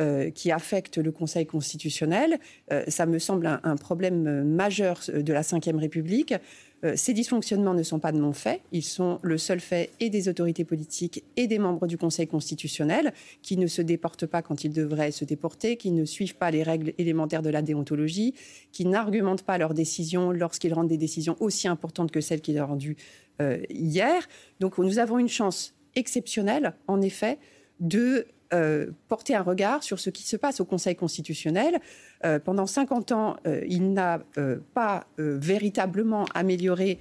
euh, 0.00 0.30
qui 0.30 0.52
affecte 0.52 0.98
le 0.98 1.10
Conseil 1.10 1.44
constitutionnel. 1.44 2.38
Euh, 2.72 2.84
ça 2.86 3.04
me 3.04 3.18
semble 3.18 3.46
un, 3.46 3.76
problème 3.76 4.44
majeur 4.44 5.00
de 5.12 5.32
la 5.32 5.40
Ve 5.40 5.76
République. 5.76 6.34
Euh, 6.84 6.92
ces 6.94 7.12
dysfonctionnements 7.12 7.74
ne 7.74 7.82
sont 7.82 7.98
pas 7.98 8.12
de 8.12 8.20
mon 8.20 8.32
fait, 8.32 8.60
ils 8.70 8.84
sont 8.84 9.18
le 9.22 9.36
seul 9.38 9.58
fait 9.58 9.90
et 9.98 10.10
des 10.10 10.28
autorités 10.28 10.64
politiques 10.64 11.24
et 11.36 11.48
des 11.48 11.58
membres 11.58 11.88
du 11.88 11.98
Conseil 11.98 12.28
constitutionnel 12.28 13.12
qui 13.42 13.56
ne 13.56 13.66
se 13.66 13.82
déportent 13.82 14.26
pas 14.26 14.40
quand 14.40 14.62
ils 14.62 14.72
devraient 14.72 15.10
se 15.10 15.24
déporter, 15.24 15.76
qui 15.76 15.90
ne 15.90 16.04
suivent 16.04 16.36
pas 16.36 16.52
les 16.52 16.62
règles 16.62 16.94
élémentaires 16.98 17.42
de 17.42 17.50
la 17.50 17.62
déontologie, 17.62 18.34
qui 18.70 18.84
n'argumentent 18.84 19.42
pas 19.42 19.58
leurs 19.58 19.74
décisions 19.74 20.30
lorsqu'ils 20.30 20.74
rendent 20.74 20.86
des 20.86 20.96
décisions 20.96 21.36
aussi 21.40 21.66
importantes 21.66 22.12
que 22.12 22.20
celles 22.20 22.40
qu'ils 22.40 22.60
ont 22.60 22.66
rendues 22.66 22.96
hier. 23.70 24.28
Donc 24.60 24.78
nous 24.78 24.98
avons 25.00 25.18
une 25.18 25.28
chance 25.28 25.74
exceptionnelle, 25.96 26.74
en 26.86 27.00
effet, 27.00 27.38
de 27.80 28.26
euh, 28.54 28.86
porter 29.08 29.34
un 29.34 29.42
regard 29.42 29.82
sur 29.82 30.00
ce 30.00 30.08
qui 30.08 30.22
se 30.22 30.36
passe 30.36 30.60
au 30.60 30.64
Conseil 30.64 30.96
constitutionnel. 30.96 31.80
Euh, 32.24 32.38
pendant 32.38 32.66
50 32.66 33.12
ans, 33.12 33.36
euh, 33.46 33.60
il 33.68 33.92
n'a 33.92 34.20
pas 34.74 35.06
véritablement 35.18 36.24
amélioré 36.34 36.98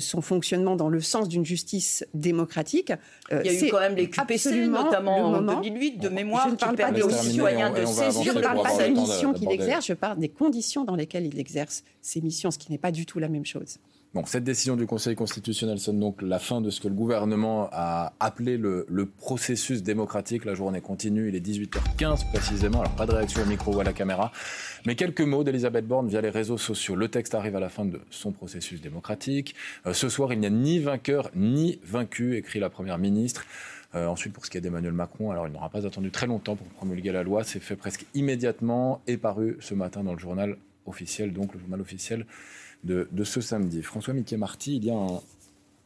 son 0.00 0.22
fonctionnement 0.22 0.74
dans 0.74 0.88
le 0.88 1.00
sens 1.00 1.28
d'une 1.28 1.44
justice 1.44 2.04
démocratique. 2.14 2.92
Il 3.30 3.46
y 3.46 3.48
a 3.48 3.52
eu 3.52 3.70
quand 3.70 3.78
même 3.78 3.94
les 3.94 4.10
QPC, 4.10 4.66
notamment 4.66 5.18
en 5.18 5.40
2008, 5.40 5.98
de 5.98 6.08
mémoire, 6.08 6.48
je 6.48 6.54
ne 6.54 6.56
parle 6.56 6.74
pas 6.74 6.90
des 6.90 7.08
citoyens 7.12 7.70
de 7.70 7.84
saisir. 7.84 8.32
Je 8.32 8.38
ne 8.38 8.42
parle 8.42 8.60
pas 8.60 8.76
des 8.76 8.90
missions 8.90 9.32
qu'il 9.32 9.48
exerce, 9.52 9.86
je 9.86 9.92
parle 9.92 10.18
des 10.18 10.30
conditions 10.30 10.82
dans 10.82 10.96
lesquelles 10.96 11.26
il 11.26 11.38
exerce 11.38 11.84
ses 12.02 12.20
missions, 12.22 12.50
ce 12.50 12.58
qui 12.58 12.72
n'est 12.72 12.78
pas 12.78 12.90
du 12.90 13.06
tout 13.06 13.20
la 13.20 13.28
même 13.28 13.46
chose 13.46 13.78
cette 14.24 14.44
décision 14.44 14.76
du 14.76 14.86
Conseil 14.86 15.14
constitutionnel 15.14 15.78
sonne 15.78 16.00
donc 16.00 16.22
la 16.22 16.38
fin 16.38 16.60
de 16.60 16.70
ce 16.70 16.80
que 16.80 16.88
le 16.88 16.94
gouvernement 16.94 17.68
a 17.70 18.14
appelé 18.18 18.56
le, 18.56 18.86
processus 19.18 19.82
démocratique. 19.82 20.44
La 20.44 20.54
journée 20.54 20.80
continue, 20.80 21.28
il 21.28 21.34
est 21.34 21.46
18h15 21.46 22.30
précisément. 22.32 22.80
Alors 22.80 22.94
pas 22.94 23.06
de 23.06 23.12
réaction 23.12 23.42
au 23.42 23.46
micro 23.46 23.74
ou 23.74 23.80
à 23.80 23.84
la 23.84 23.92
caméra, 23.92 24.32
mais 24.86 24.94
quelques 24.94 25.20
mots 25.20 25.44
d'Elisabeth 25.44 25.86
Borne 25.86 26.08
via 26.08 26.20
les 26.20 26.30
réseaux 26.30 26.58
sociaux. 26.58 26.96
Le 26.96 27.08
texte 27.08 27.34
arrive 27.34 27.56
à 27.56 27.60
la 27.60 27.68
fin 27.68 27.84
de 27.84 28.00
son 28.10 28.32
processus 28.32 28.80
démocratique. 28.80 29.54
Euh, 29.86 29.92
ce 29.92 30.08
soir, 30.08 30.32
il 30.32 30.40
n'y 30.40 30.46
a 30.46 30.50
ni 30.50 30.78
vainqueur 30.78 31.30
ni 31.34 31.78
vaincu, 31.84 32.36
écrit 32.36 32.58
la 32.58 32.70
Première 32.70 32.98
ministre. 32.98 33.44
Euh, 33.94 34.06
ensuite, 34.06 34.32
pour 34.32 34.44
ce 34.44 34.50
qui 34.50 34.58
est 34.58 34.60
d'Emmanuel 34.60 34.92
Macron, 34.92 35.30
alors 35.30 35.46
il 35.46 35.52
n'aura 35.52 35.70
pas 35.70 35.86
attendu 35.86 36.10
très 36.10 36.26
longtemps 36.26 36.56
pour 36.56 36.66
promulguer 36.68 37.12
la 37.12 37.22
loi. 37.22 37.44
C'est 37.44 37.60
fait 37.60 37.76
presque 37.76 38.06
immédiatement 38.14 39.02
et 39.06 39.16
paru 39.16 39.56
ce 39.60 39.74
matin 39.74 40.02
dans 40.02 40.12
le 40.12 40.18
journal 40.18 40.56
officiel, 40.86 41.32
donc 41.32 41.54
le 41.54 41.60
journal 41.60 41.80
officiel 41.80 42.26
de, 42.86 43.24
ce 43.24 43.40
samedi. 43.40 43.82
François 43.82 44.14
Mickey 44.14 44.36
Marty, 44.36 44.76
il 44.76 44.84
y 44.84 44.90
a 44.90 44.96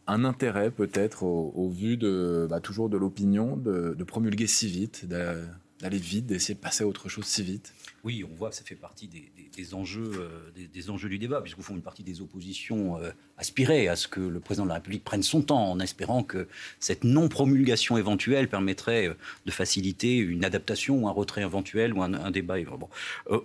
un, 0.06 0.24
intérêt 0.24 0.70
peut-être 0.70 1.24
au, 1.24 1.68
vu 1.68 1.96
de 1.96 2.46
bah, 2.48 2.60
toujours 2.60 2.88
de 2.88 2.96
l'opinion 2.96 3.56
de, 3.56 3.94
de, 3.96 4.04
promulguer 4.04 4.46
si 4.46 4.68
vite, 4.68 5.06
d'aller 5.80 5.98
vite, 5.98 6.26
d'essayer 6.26 6.54
de 6.54 6.60
passer 6.60 6.84
à 6.84 6.86
autre 6.86 7.08
chose 7.08 7.24
si 7.24 7.42
vite. 7.42 7.72
Oui, 8.02 8.24
on 8.24 8.34
voit 8.34 8.50
que 8.50 8.56
ça 8.56 8.64
fait 8.64 8.74
partie 8.74 9.08
des, 9.08 9.74
enjeux, 9.74 10.12
euh, 10.14 10.66
des, 10.72 10.90
enjeux 10.90 11.08
du 11.08 11.18
débat, 11.18 11.42
puisqu'au 11.42 11.62
fond, 11.62 11.74
une 11.74 11.82
partie 11.82 12.02
des 12.02 12.22
oppositions 12.22 12.98
euh, 12.98 13.10
aspiraient 13.36 13.88
à 13.88 13.96
ce 13.96 14.08
que 14.08 14.20
le 14.20 14.40
président 14.40 14.64
de 14.64 14.68
la 14.68 14.76
République 14.76 15.04
prenne 15.04 15.22
son 15.22 15.42
temps, 15.42 15.70
en 15.70 15.80
espérant 15.80 16.22
que 16.22 16.48
cette 16.78 17.04
non-promulgation 17.04 17.98
éventuelle 17.98 18.48
permettrait 18.48 19.08
euh, 19.08 19.14
de 19.44 19.50
faciliter 19.50 20.16
une 20.16 20.44
adaptation 20.44 21.04
ou 21.04 21.08
un 21.08 21.12
retrait 21.12 21.42
éventuel 21.42 21.92
ou 21.92 22.02
un, 22.02 22.30
débat. 22.30 22.56
Bon. 22.60 22.88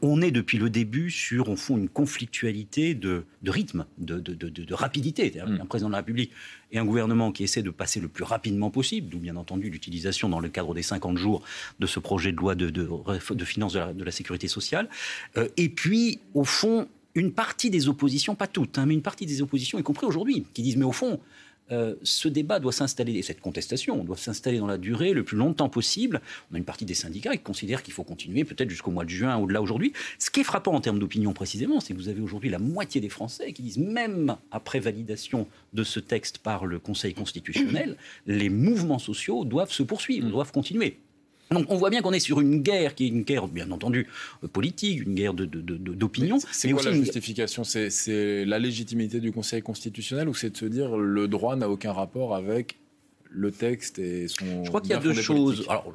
on 0.01 0.21
est 0.21 0.31
depuis 0.31 0.57
le 0.57 0.69
début 0.69 1.11
sur, 1.11 1.49
au 1.49 1.55
fond, 1.55 1.77
une 1.77 1.89
conflictualité 1.89 2.95
de, 2.95 3.25
rythme, 3.45 3.85
de, 3.97 4.73
rapidité. 4.73 5.31
Mm. 5.35 5.61
Un 5.61 5.65
président 5.65 5.89
de 5.89 5.93
la 5.93 5.99
République 5.99 6.31
et 6.71 6.79
un 6.79 6.85
gouvernement 6.85 7.31
qui 7.31 7.43
essaie 7.43 7.61
de 7.61 7.69
passer 7.69 7.99
le 7.99 8.07
plus 8.07 8.23
rapidement 8.23 8.69
possible, 8.69 9.09
d'où 9.09 9.19
bien 9.19 9.35
entendu 9.35 9.69
l'utilisation 9.69 10.29
dans 10.29 10.39
le 10.39 10.49
cadre 10.49 10.73
des 10.73 10.81
50 10.81 11.17
jours 11.17 11.43
de 11.79 11.87
ce 11.87 11.99
projet 11.99 12.31
de 12.31 12.37
loi 12.37 12.55
de, 12.55 12.69
de, 12.69 13.45
finances 13.45 13.73
de 13.73 14.03
la 14.03 14.11
sécurité 14.11 14.47
sociale. 14.47 14.89
Euh, 15.37 15.47
et 15.57 15.69
puis, 15.69 16.19
au 16.33 16.43
fond, 16.43 16.87
une 17.13 17.31
partie 17.31 17.69
des 17.69 17.87
oppositions, 17.87 18.35
pas 18.35 18.47
toutes, 18.47 18.77
hein, 18.77 18.85
mais 18.85 18.93
une 18.93 19.01
partie 19.01 19.25
des 19.25 19.41
oppositions, 19.41 19.79
y 19.79 19.83
compris 19.83 20.05
aujourd'hui, 20.05 20.45
qui 20.53 20.61
disent 20.61 20.77
mais 20.77 20.85
au 20.85 20.91
fond, 20.91 21.19
euh, 21.71 21.95
ce 22.03 22.27
débat 22.27 22.59
doit 22.59 22.71
s'installer, 22.71 23.13
et 23.13 23.21
cette 23.21 23.41
contestation 23.41 24.03
doit 24.03 24.17
s'installer 24.17 24.59
dans 24.59 24.67
la 24.67 24.77
durée 24.77 25.13
le 25.13 25.23
plus 25.23 25.37
longtemps 25.37 25.69
possible. 25.69 26.21
On 26.51 26.55
a 26.55 26.57
une 26.57 26.65
partie 26.65 26.85
des 26.85 26.93
syndicats 26.93 27.35
qui 27.35 27.43
considèrent 27.43 27.83
qu'il 27.83 27.93
faut 27.93 28.03
continuer 28.03 28.43
peut-être 28.43 28.69
jusqu'au 28.69 28.91
mois 28.91 29.05
de 29.05 29.09
juin, 29.09 29.37
au-delà 29.37 29.61
aujourd'hui. 29.61 29.93
Ce 30.19 30.29
qui 30.29 30.41
est 30.41 30.43
frappant 30.43 30.73
en 30.73 30.81
termes 30.81 30.99
d'opinion 30.99 31.33
précisément, 31.33 31.79
c'est 31.79 31.93
que 31.93 31.99
vous 31.99 32.09
avez 32.09 32.21
aujourd'hui 32.21 32.49
la 32.49 32.59
moitié 32.59 33.01
des 33.01 33.09
Français 33.09 33.53
qui 33.53 33.63
disent 33.63 33.77
même 33.77 34.37
après 34.51 34.79
validation 34.79 35.47
de 35.73 35.83
ce 35.83 35.99
texte 35.99 36.37
par 36.37 36.65
le 36.65 36.79
Conseil 36.79 37.13
constitutionnel, 37.13 37.97
les 38.27 38.49
mouvements 38.49 38.99
sociaux 38.99 39.45
doivent 39.45 39.71
se 39.71 39.83
poursuivre, 39.83 40.29
doivent 40.29 40.51
continuer. 40.51 40.99
Donc 41.51 41.65
on 41.69 41.75
voit 41.75 41.89
bien 41.89 42.01
qu'on 42.01 42.13
est 42.13 42.19
sur 42.19 42.41
une 42.41 42.61
guerre 42.61 42.95
qui 42.95 43.05
est 43.05 43.09
une 43.09 43.21
guerre, 43.21 43.47
bien 43.47 43.69
entendu, 43.71 44.07
euh, 44.43 44.47
politique, 44.47 45.01
une 45.03 45.15
guerre 45.15 45.33
d'opinion. 45.33 46.39
c'est 46.51 46.71
quoi 46.71 46.83
la 46.83 46.93
justification? 46.93 47.63
C'est 47.63 48.45
la 48.45 48.59
légitimité 48.59 49.19
du 49.19 49.31
Conseil 49.31 49.61
constitutionnel 49.61 50.27
ou 50.27 50.33
c'est 50.33 50.49
de 50.49 50.57
se 50.57 50.65
dire 50.65 50.97
le 50.97 51.27
droit 51.27 51.55
n'a 51.55 51.69
aucun 51.69 51.93
rapport 51.93 52.35
avec 52.35 52.77
le 53.29 53.51
texte 53.51 53.99
et 53.99 54.27
son. 54.27 54.63
Je 54.63 54.69
crois 54.69 54.81
qu'il 54.81 54.91
y 54.91 54.93
a 54.93 54.99
deux 54.99 55.13
choses. 55.13 55.65
Alors, 55.69 55.93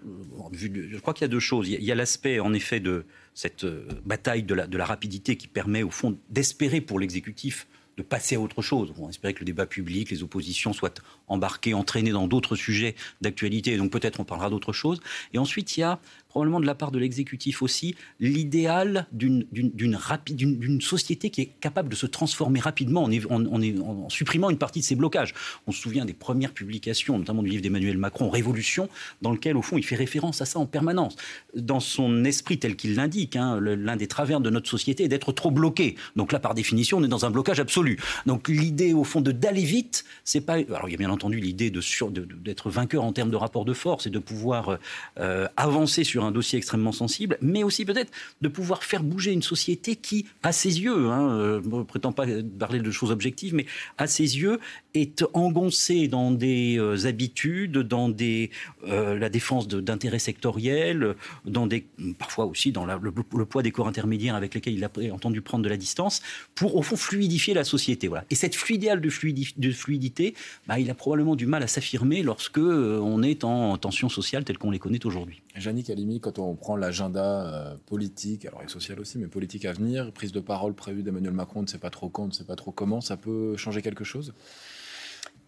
je 0.52 0.98
crois 0.98 1.14
qu'il 1.14 1.22
y 1.22 1.24
a 1.24 1.28
deux 1.28 1.40
choses. 1.40 1.68
Il 1.68 1.82
y 1.82 1.92
a, 1.92 1.94
l'aspect, 1.94 2.38
en 2.38 2.52
effet, 2.52 2.80
de 2.80 3.04
cette 3.34 3.64
euh, 3.64 3.88
bataille 4.04 4.42
de 4.42 4.54
la, 4.54 4.66
de 4.66 4.76
la 4.76 4.84
rapidité 4.84 5.36
qui 5.36 5.48
permet, 5.48 5.82
au 5.82 5.90
fond, 5.90 6.18
d'espérer 6.28 6.80
pour 6.80 7.00
l'exécutif 7.00 7.66
passer 8.02 8.36
à 8.36 8.40
autre 8.40 8.62
chose. 8.62 8.92
On 8.98 9.08
espérait 9.08 9.34
que 9.34 9.40
le 9.40 9.46
débat 9.46 9.66
public, 9.66 10.10
les 10.10 10.22
oppositions 10.22 10.72
soient 10.72 10.94
embarquées, 11.28 11.74
entraînées 11.74 12.10
dans 12.10 12.26
d'autres 12.26 12.56
sujets 12.56 12.94
d'actualité. 13.20 13.76
Donc 13.76 13.90
peut-être 13.90 14.20
on 14.20 14.24
parlera 14.24 14.50
d'autre 14.50 14.72
chose. 14.72 15.00
Et 15.32 15.38
ensuite, 15.38 15.76
il 15.76 15.80
y 15.80 15.82
a 15.82 15.98
probablement 16.30 16.60
de 16.60 16.66
la 16.66 16.74
part 16.74 16.92
de 16.92 16.98
l'exécutif 16.98 17.60
aussi, 17.60 17.96
l'idéal 18.20 19.06
d'une 19.12 20.80
société 20.80 21.30
qui 21.30 21.42
est 21.42 21.52
capable 21.60 21.88
de 21.88 21.96
se 21.96 22.06
transformer 22.06 22.60
rapidement 22.60 23.08
en, 23.28 24.08
supprimant 24.08 24.48
une 24.48 24.58
partie 24.58 24.80
de 24.80 24.84
ses 24.84 24.94
blocages. 24.94 25.34
On 25.66 25.72
se 25.72 25.80
souvient 25.80 26.04
des 26.04 26.14
premières 26.14 26.52
publications, 26.52 27.18
notamment 27.18 27.42
du 27.42 27.50
livre 27.50 27.62
d'Emmanuel 27.62 27.98
Macron, 27.98 28.30
Révolution, 28.30 28.88
dans 29.22 29.32
lequel, 29.32 29.56
au 29.56 29.62
fond, 29.62 29.76
il 29.76 29.84
fait 29.84 29.96
référence 29.96 30.40
à 30.40 30.46
ça 30.46 30.58
en 30.58 30.66
permanence. 30.66 31.16
Dans 31.54 31.80
son 31.80 32.24
esprit 32.24 32.58
tel 32.58 32.76
qu'il 32.76 32.94
l'indique, 32.94 33.34
hein, 33.36 33.58
l'un 33.60 33.96
des 33.96 34.06
travers 34.06 34.40
de 34.40 34.50
notre 34.50 34.70
société 34.70 35.04
est 35.04 35.08
d'être 35.08 35.32
trop 35.32 35.50
bloqué. 35.50 35.96
Donc 36.14 36.30
là, 36.32 36.38
par 36.38 36.54
définition, 36.54 36.98
on 36.98 37.04
est 37.04 37.08
dans 37.08 37.24
un 37.24 37.30
blocage 37.30 37.58
absolu. 37.58 37.98
Donc 38.26 38.48
l'idée, 38.48 38.94
au 38.94 39.04
fond, 39.04 39.20
d'aller 39.20 39.64
vite, 39.64 40.04
c'est 40.24 40.40
pas. 40.40 40.54
Alors 40.54 40.88
il 40.88 40.92
y 40.92 40.94
a 40.94 40.98
bien 40.98 41.10
entendu 41.10 41.40
l'idée 41.40 41.70
d'être 41.70 42.10
de, 42.10 42.20
d'être 42.20 42.70
vainqueur 42.70 43.02
en 43.04 43.12
termes 43.12 43.30
de 43.30 43.36
rapport 43.36 43.64
de 43.64 43.74
force 43.74 44.06
et 44.06 44.10
de 44.10 44.18
pouvoir 44.20 44.78
euh, 45.18 45.48
avancer 45.56 46.04
sur 46.04 46.19
un 46.24 46.32
dossier 46.32 46.56
extrêmement 46.56 46.92
sensible, 46.92 47.38
mais 47.40 47.62
aussi 47.62 47.84
peut-être 47.84 48.12
de 48.40 48.48
pouvoir 48.48 48.84
faire 48.84 49.02
bouger 49.02 49.32
une 49.32 49.42
société 49.42 49.96
qui, 49.96 50.26
à 50.42 50.52
ses 50.52 50.80
yeux, 50.80 51.08
hein, 51.08 51.30
euh, 51.32 51.60
je 51.62 51.68
ne 51.68 51.82
prétends 51.82 52.12
pas 52.12 52.26
parler 52.58 52.80
de 52.80 52.90
choses 52.90 53.10
objectives, 53.10 53.54
mais 53.54 53.66
à 53.98 54.06
ses 54.06 54.38
yeux, 54.38 54.58
est 54.94 55.24
engoncée 55.34 56.08
dans 56.08 56.30
des 56.30 56.78
euh, 56.78 57.06
habitudes, 57.06 57.78
dans 57.78 58.08
des, 58.08 58.50
la 58.86 59.28
défense 59.28 59.68
d'intérêts 59.68 60.18
sectoriels, 60.18 61.14
dans 61.44 61.66
des, 61.66 61.86
parfois 62.18 62.46
aussi 62.46 62.72
dans 62.72 62.84
le, 62.84 63.12
poids 63.12 63.62
des 63.62 63.70
corps 63.70 63.88
intermédiaires 63.88 64.34
avec 64.34 64.54
lesquels 64.54 64.74
il 64.74 64.84
a 64.84 64.90
entendu 65.12 65.40
prendre 65.40 65.64
de 65.64 65.68
la 65.68 65.76
distance, 65.76 66.22
pour 66.54 66.76
au 66.76 66.82
fond 66.82 66.96
fluidifier 66.96 67.54
la 67.54 67.64
société. 67.64 68.08
Voilà. 68.08 68.24
Et 68.30 68.34
cette 68.34 68.56
idéal 68.70 69.00
de, 69.00 69.10
fluidité, 69.10 70.34
bah, 70.66 70.78
il 70.78 70.90
a 70.90 70.94
probablement 70.94 71.36
du 71.36 71.46
mal 71.46 71.62
à 71.62 71.66
s'affirmer 71.66 72.22
lorsque 72.22 72.58
on 72.58 73.22
est 73.22 73.44
en 73.44 73.76
tension 73.78 74.08
sociale 74.08 74.44
telle 74.44 74.58
qu'on 74.58 74.70
les 74.70 74.78
connaît 74.78 75.04
aujourd'hui. 75.04 75.42
Yannick 75.56 75.90
Quand 76.18 76.38
on 76.38 76.54
prend 76.56 76.74
l'agenda 76.74 77.46
euh, 77.46 77.76
politique, 77.86 78.46
alors 78.46 78.62
et 78.62 78.68
social 78.68 78.98
aussi, 78.98 79.18
mais 79.18 79.26
politique 79.28 79.64
à 79.64 79.72
venir, 79.72 80.10
prise 80.12 80.32
de 80.32 80.40
parole 80.40 80.74
prévue 80.74 81.02
d'Emmanuel 81.02 81.32
Macron, 81.32 81.60
on 81.60 81.62
ne 81.62 81.68
sait 81.68 81.78
pas 81.78 81.90
trop 81.90 82.08
quand, 82.08 82.24
on 82.24 82.28
ne 82.28 82.32
sait 82.32 82.44
pas 82.44 82.56
trop 82.56 82.72
comment, 82.72 83.00
ça 83.00 83.16
peut 83.16 83.56
changer 83.56 83.82
quelque 83.82 84.02
chose? 84.02 84.34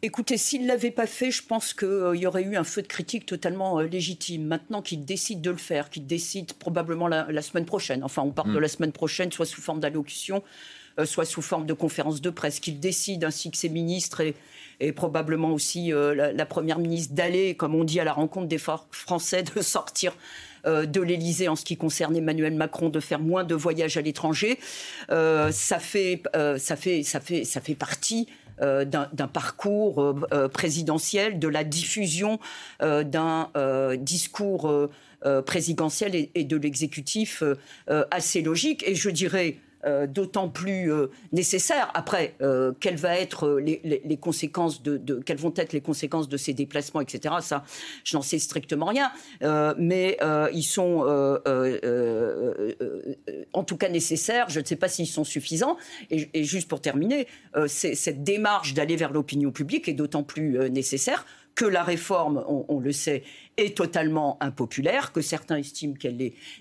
Écoutez, 0.02 0.36
s'il 0.36 0.62
ne 0.62 0.68
l'avait 0.68 0.90
pas 0.90 1.06
fait, 1.06 1.30
je 1.30 1.42
pense 1.42 1.74
qu'il 1.74 1.88
euh, 1.88 2.16
y 2.16 2.26
aurait 2.26 2.42
eu 2.42 2.56
un 2.56 2.64
feu 2.64 2.82
de 2.82 2.88
critique 2.88 3.24
totalement 3.24 3.80
euh, 3.80 3.84
légitime. 3.84 4.44
Maintenant 4.44 4.82
qu'il 4.82 5.04
décide 5.04 5.40
de 5.40 5.50
le 5.50 5.56
faire, 5.56 5.90
qu'il 5.90 6.06
décide 6.06 6.52
probablement 6.52 7.08
la, 7.08 7.42
semaine 7.42 7.64
prochaine, 7.64 8.04
enfin 8.04 8.22
on 8.22 8.30
parle 8.30 8.52
de 8.52 8.58
mm. 8.58 8.62
la 8.62 8.68
semaine 8.68 8.92
prochaine, 8.92 9.32
soit 9.32 9.46
sous 9.46 9.62
forme 9.62 9.80
d'allocution, 9.80 10.42
soit 11.04 11.24
sous 11.24 11.40
forme 11.40 11.64
de 11.64 11.72
conférence 11.72 12.20
de 12.20 12.28
presse, 12.28 12.60
qu'il 12.60 12.78
décide 12.78 13.24
ainsi 13.24 13.50
que 13.50 13.56
ses 13.56 13.70
ministres 13.70 14.20
et, 14.20 14.34
et 14.82 14.92
probablement 14.92 15.52
aussi 15.52 15.92
euh, 15.92 16.32
la, 16.32 16.46
Première 16.46 16.78
ministre 16.78 17.14
d'aller, 17.14 17.54
comme 17.54 17.74
on 17.74 17.84
dit, 17.84 18.00
à 18.00 18.04
la 18.04 18.12
rencontre 18.12 18.48
des 18.48 18.58
Français, 18.58 19.42
de 19.56 19.62
sortir 19.62 20.14
euh, 20.66 20.86
de 20.86 21.00
l'Élysée 21.00 21.48
en 21.48 21.56
ce 21.56 21.64
qui 21.64 21.76
concerne 21.76 22.16
Emmanuel 22.16 22.54
Macron, 22.54 22.88
de 22.88 23.00
faire 23.00 23.20
moins 23.20 23.44
de 23.44 23.54
voyages 23.54 23.96
à 23.96 24.02
l'étranger. 24.02 24.58
Euh, 25.10 25.50
ça, 25.52 25.78
fait, 25.78 26.22
ça, 26.58 26.76
fait, 26.76 27.02
ça, 27.02 27.20
fait, 27.20 27.44
ça 27.44 27.60
fait 27.60 27.74
partie 27.74 28.28
d'un 28.60 29.28
parcours 29.32 30.14
présidentiel, 30.52 31.40
de 31.40 31.48
la 31.48 31.64
diffusion 31.64 32.38
d'un 32.80 33.50
discours 33.96 34.88
présidentiel 35.46 36.14
et, 36.14 36.30
et 36.34 36.44
de 36.44 36.56
l'exécutif 36.56 37.42
assez 38.10 38.42
logique. 38.42 38.84
Et 38.86 38.94
je 38.94 39.10
dirais 39.10 39.56
euh, 39.84 40.06
d'autant 40.06 40.48
plus 40.48 40.92
euh, 40.92 41.08
nécessaire. 41.32 41.90
Après, 41.94 42.34
euh, 42.40 42.70
quelles, 42.78 42.96
vont 42.96 43.08
être 43.08 43.58
les 43.58 44.16
conséquences 44.16 44.80
de 44.80 46.36
ces 46.36 46.54
déplacements, 46.54 47.00
etc. 47.00 47.34
Ça, 47.40 47.64
je 48.04 48.16
n'en 48.16 48.22
sais 48.22 48.38
strictement 48.38 48.86
rien. 48.86 49.10
mais 49.78 50.18
ils 50.52 50.62
sont, 50.62 51.00
en 53.52 53.64
tout 53.64 53.76
cas, 53.76 53.88
nécessaires. 53.88 54.48
Je 54.48 54.60
ne 54.60 54.64
sais 54.64 54.76
pas 54.76 54.88
s'ils 54.88 55.08
sont 55.08 55.24
suffisants. 55.24 55.76
Et, 56.10 56.44
juste 56.44 56.68
pour 56.68 56.80
terminer, 56.80 57.26
cette 57.66 58.22
démarche 58.22 58.74
d'aller 58.74 58.94
vers 58.94 59.12
l'opinion 59.12 59.50
publique 59.50 59.88
est 59.88 59.94
d'autant 59.94 60.22
plus 60.22 60.70
nécessaire 60.70 61.26
que 61.54 61.64
la 61.64 61.82
réforme, 61.82 62.44
on, 62.46 62.80
le 62.80 62.92
sait, 62.92 63.22
est 63.58 63.76
totalement 63.76 64.38
impopulaire, 64.40 65.12
que 65.12 65.20
certains 65.20 65.56
estiment 65.56 65.94
qu'elle 65.94 66.16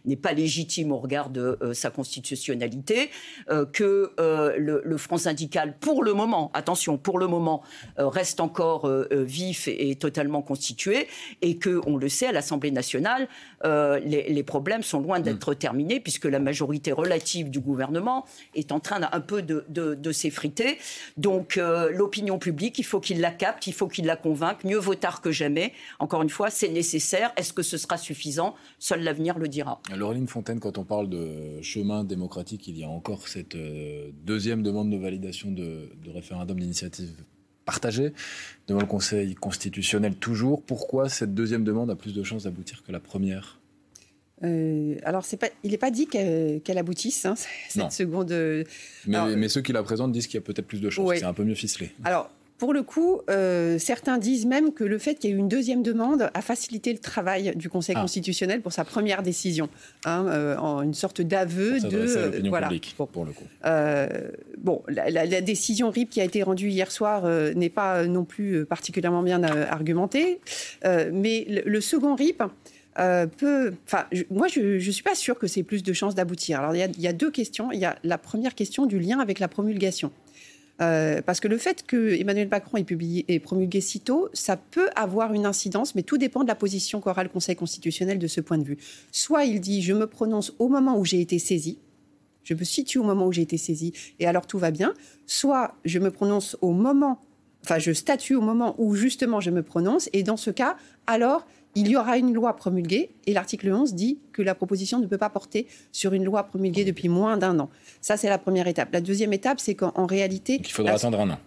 n'est 0.05 0.15
pas 0.15 0.33
légitime 0.33 0.91
au 0.91 0.97
regard 0.97 1.29
de 1.29 1.57
euh, 1.61 1.73
sa 1.73 1.89
constitutionnalité, 1.89 3.09
euh, 3.49 3.65
que 3.65 4.11
euh, 4.19 4.55
le, 4.57 4.97
Front 4.97 5.17
syndical, 5.17 5.75
pour 5.79 6.03
le 6.03 6.13
moment, 6.13 6.51
attention, 6.53 6.97
pour 6.97 7.17
le 7.17 7.25
moment, 7.25 7.63
reste 7.97 8.39
encore 8.39 8.87
vif 9.11 9.67
et, 9.67 9.95
totalement 9.95 10.43
constitué, 10.43 11.07
et 11.41 11.57
que, 11.57 11.81
on 11.87 11.97
le 11.97 12.07
sait, 12.07 12.27
à 12.27 12.31
l'Assemblée 12.31 12.69
nationale, 12.69 13.27
les, 13.63 14.43
problèmes 14.43 14.83
sont 14.83 14.99
loin 14.99 15.19
d'être 15.19 15.55
terminés, 15.55 15.99
puisque 15.99 16.25
la 16.25 16.39
majorité 16.39 16.91
relative 16.91 17.49
du 17.49 17.59
gouvernement 17.59 18.25
est 18.53 18.71
en 18.71 18.79
train 18.79 18.99
d'un 18.99 19.21
peu 19.21 19.41
de, 19.41 19.65
de 19.69 20.11
s'effriter. 20.11 20.77
Donc, 21.17 21.55
l'opinion 21.55 22.37
publique, 22.37 22.77
il 22.77 22.85
faut 22.85 22.99
qu'il 22.99 23.21
la 23.21 23.31
capte, 23.31 23.65
il 23.65 23.73
faut 23.73 23.87
qu'il 23.87 24.05
la 24.05 24.15
convainque. 24.15 24.63
Mieux 24.63 24.77
vaut 24.77 24.95
tard 24.95 25.21
que 25.21 25.31
jamais. 25.31 25.73
Encore 25.97 26.21
une 26.21 26.29
fois, 26.29 26.51
c'est 26.51 26.67
nécessaire. 26.67 26.80
Est-ce 26.81 27.53
que 27.53 27.63
ce 27.63 27.77
sera 27.77 27.97
suffisant? 27.97 28.55
Seul 28.79 29.03
l'avenir 29.03 29.37
le 29.37 29.47
dira. 29.47 29.81
Laureline 29.95 30.27
Fontaine, 30.27 30.59
quand 30.59 30.77
on 30.77 30.83
parle 30.83 31.09
de 31.09 31.61
chemin 31.61 32.03
démocratique, 32.03 32.67
il 32.67 32.77
y 32.77 32.83
a 32.83 32.89
encore 32.89 33.27
cette 33.27 33.55
euh, 33.55 34.11
deuxième 34.23 34.63
demande 34.63 34.91
de 34.91 34.97
validation 34.97 35.51
de, 35.51 35.89
référendum 36.13 36.59
d'initiative 36.59 37.11
partagée 37.65 38.13
devant 38.67 38.81
le 38.81 38.87
Conseil 38.87 39.35
constitutionnel 39.35 40.15
toujours. 40.15 40.63
Pourquoi 40.63 41.09
cette 41.09 41.33
deuxième 41.33 41.63
demande 41.63 41.89
a 41.89 41.95
plus 41.95 42.13
de 42.13 42.23
chances 42.23 42.43
d'aboutir 42.43 42.83
que 42.83 42.91
la 42.91 42.99
première? 42.99 43.59
Euh, 44.43 44.95
alors, 45.03 45.23
pas, 45.39 45.49
il 45.63 45.71
n'est 45.71 45.77
pas 45.77 45.91
dit 45.91 46.07
qu'elle 46.07 46.77
aboutisse, 46.77 47.25
hein, 47.25 47.35
cette 47.69 47.91
seconde. 47.91 48.31
Euh, 48.31 48.63
mais, 49.05 49.49
ceux 49.49 49.61
qui 49.61 49.71
la 49.71 49.83
présentent 49.83 50.11
disent 50.11 50.25
qu'il 50.27 50.35
y 50.35 50.43
a 50.43 50.45
peut-être 50.45 50.65
plus 50.65 50.81
de 50.81 50.89
chances. 50.89 51.11
C'est 51.15 51.23
un 51.23 51.33
peu 51.33 51.43
mieux 51.43 51.55
ficelé. 51.55 51.91
Alors, 52.03 52.31
pour 52.61 52.73
le 52.73 52.83
coup, 52.83 53.21
euh, 53.31 53.79
certains 53.79 54.19
disent 54.19 54.45
même 54.45 54.71
que 54.71 54.83
le 54.83 54.99
fait 54.99 55.15
qu'il 55.15 55.31
y 55.31 55.33
ait 55.33 55.35
eu 55.35 55.39
une 55.39 55.47
deuxième 55.47 55.81
demande 55.81 56.29
a 56.31 56.41
facilité 56.43 56.93
le 56.93 56.99
travail 56.99 57.53
du 57.55 57.69
Conseil 57.69 57.95
ah. 57.97 58.01
constitutionnel 58.01 58.61
pour 58.61 58.71
sa 58.71 58.85
première 58.85 59.23
décision, 59.23 59.67
hein, 60.05 60.27
euh, 60.27 60.55
en 60.57 60.83
une 60.83 60.93
sorte 60.93 61.21
d'aveu 61.21 61.79
de 61.79 61.97
euh, 61.97 62.41
voilà. 62.49 62.67
Publique, 62.67 62.95
pour 62.95 63.25
le 63.25 63.31
coup. 63.31 63.45
bon, 64.59 64.83
la, 64.87 65.41
décision 65.41 65.89
RIP 65.89 66.11
qui 66.11 66.21
a 66.21 66.23
été 66.23 66.43
rendue 66.43 66.69
hier 66.69 66.91
soir 66.91 67.23
n'est 67.55 67.71
pas 67.71 68.05
non 68.05 68.25
plus 68.25 68.63
particulièrement 68.67 69.23
bien 69.23 69.41
argumentée, 69.41 70.39
mais 70.83 71.63
le, 71.65 71.81
second 71.81 72.13
RIP. 72.13 72.43
peut, 72.95 73.73
enfin, 73.87 74.05
moi, 74.29 74.47
je 74.47 74.75
ne 74.75 74.91
suis 74.91 75.01
pas 75.01 75.15
sûre 75.15 75.39
que 75.39 75.47
c'est 75.47 75.63
plus 75.63 75.81
de 75.81 75.93
chances 75.93 76.13
d'aboutir. 76.13 76.59
Alors, 76.59 76.75
il 76.75 77.01
y, 77.01 77.07
a 77.07 77.13
deux 77.13 77.31
questions. 77.31 77.71
Il 77.71 77.79
y 77.79 77.85
a 77.85 77.95
la 78.03 78.19
première 78.19 78.53
question 78.53 78.85
du 78.85 78.99
lien 78.99 79.17
avec 79.17 79.39
la 79.39 79.47
promulgation. 79.47 80.11
Euh, 80.81 81.21
parce 81.21 81.39
que 81.39 81.47
le 81.47 81.57
fait 81.57 81.85
que 81.85 82.19
Emmanuel 82.19 82.47
Macron 82.49 82.77
ait, 82.77 82.83
publié, 82.83 83.25
et 83.27 83.39
promulgué 83.39 83.81
si 83.81 83.99
tôt, 83.99 84.29
ça 84.33 84.57
peut 84.57 84.89
avoir 84.95 85.33
une 85.33 85.45
incidence, 85.45 85.95
mais 85.95 86.03
tout 86.03 86.17
dépend 86.17 86.43
de 86.43 86.47
la 86.47 86.55
position 86.55 87.01
qu'aura 87.01 87.23
le 87.23 87.29
Conseil 87.29 87.55
constitutionnel 87.55 88.17
de 88.17 88.27
ce 88.27 88.41
point 88.41 88.57
de 88.57 88.63
vue. 88.63 88.77
Soit 89.11 89.45
il 89.45 89.59
dit 89.59 89.81
je 89.81 89.93
me 89.93 90.07
prononce 90.07 90.53
au 90.59 90.69
moment 90.69 90.97
où 90.97 91.05
j'ai 91.05 91.21
été 91.21 91.37
saisi, 91.39 91.77
je 92.43 92.53
me 92.53 92.63
situe 92.63 92.97
au 92.97 93.03
moment 93.03 93.27
où 93.27 93.31
j'ai 93.31 93.43
été 93.43 93.57
saisi, 93.57 93.93
et 94.19 94.27
alors 94.27 94.47
tout 94.47 94.57
va 94.57 94.71
bien. 94.71 94.93
Soit 95.27 95.75
je 95.85 95.99
me 95.99 96.09
prononce 96.09 96.57
au 96.61 96.71
moment, 96.71 97.21
enfin 97.63 97.77
je 97.77 97.91
statue 97.91 98.35
au 98.35 98.41
moment 98.41 98.75
où 98.79 98.95
justement 98.95 99.39
je 99.39 99.51
me 99.51 99.61
prononce, 99.61 100.09
et 100.13 100.23
dans 100.23 100.37
ce 100.37 100.49
cas, 100.49 100.77
alors 101.05 101.45
il 101.75 101.87
y 101.87 101.95
aura 101.95 102.17
une 102.17 102.33
loi 102.33 102.55
promulguée 102.55 103.11
et 103.25 103.33
l'article 103.33 103.71
11 103.71 103.93
dit 103.93 104.19
que 104.33 104.41
la 104.41 104.55
proposition 104.55 104.99
ne 104.99 105.07
peut 105.07 105.17
pas 105.17 105.29
porter 105.29 105.67
sur 105.91 106.13
une 106.13 106.23
loi 106.23 106.43
promulguée 106.43 106.83
depuis 106.83 107.09
moins 107.09 107.37
d'un 107.37 107.59
an. 107.59 107.69
Ça, 108.01 108.17
c'est 108.17 108.29
la 108.29 108.37
première 108.37 108.67
étape. 108.67 108.89
La 108.91 109.01
deuxième 109.01 109.33
étape, 109.33 109.59
c'est 109.59 109.75
qu'en 109.75 110.05
réalité... 110.05 110.59
il 110.59 110.71
faudra 110.71 110.93
attendre 110.93 111.19
un 111.19 111.29
an. 111.31 111.39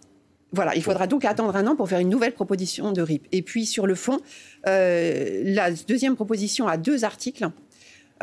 Voilà, 0.52 0.76
il 0.76 0.82
faudra 0.82 1.08
donc 1.08 1.24
attendre 1.24 1.56
un 1.56 1.66
an 1.66 1.74
pour 1.74 1.88
faire 1.88 1.98
une 1.98 2.08
nouvelle 2.08 2.32
proposition 2.32 2.92
de 2.92 3.02
RIP. 3.02 3.26
Et 3.32 3.42
puis 3.42 3.66
sur 3.66 3.86
le 3.86 3.96
fond, 3.96 4.20
euh, 4.68 5.42
la 5.44 5.72
deuxième 5.72 6.14
proposition 6.14 6.68
a 6.68 6.76
deux 6.76 7.04
articles. 7.04 7.48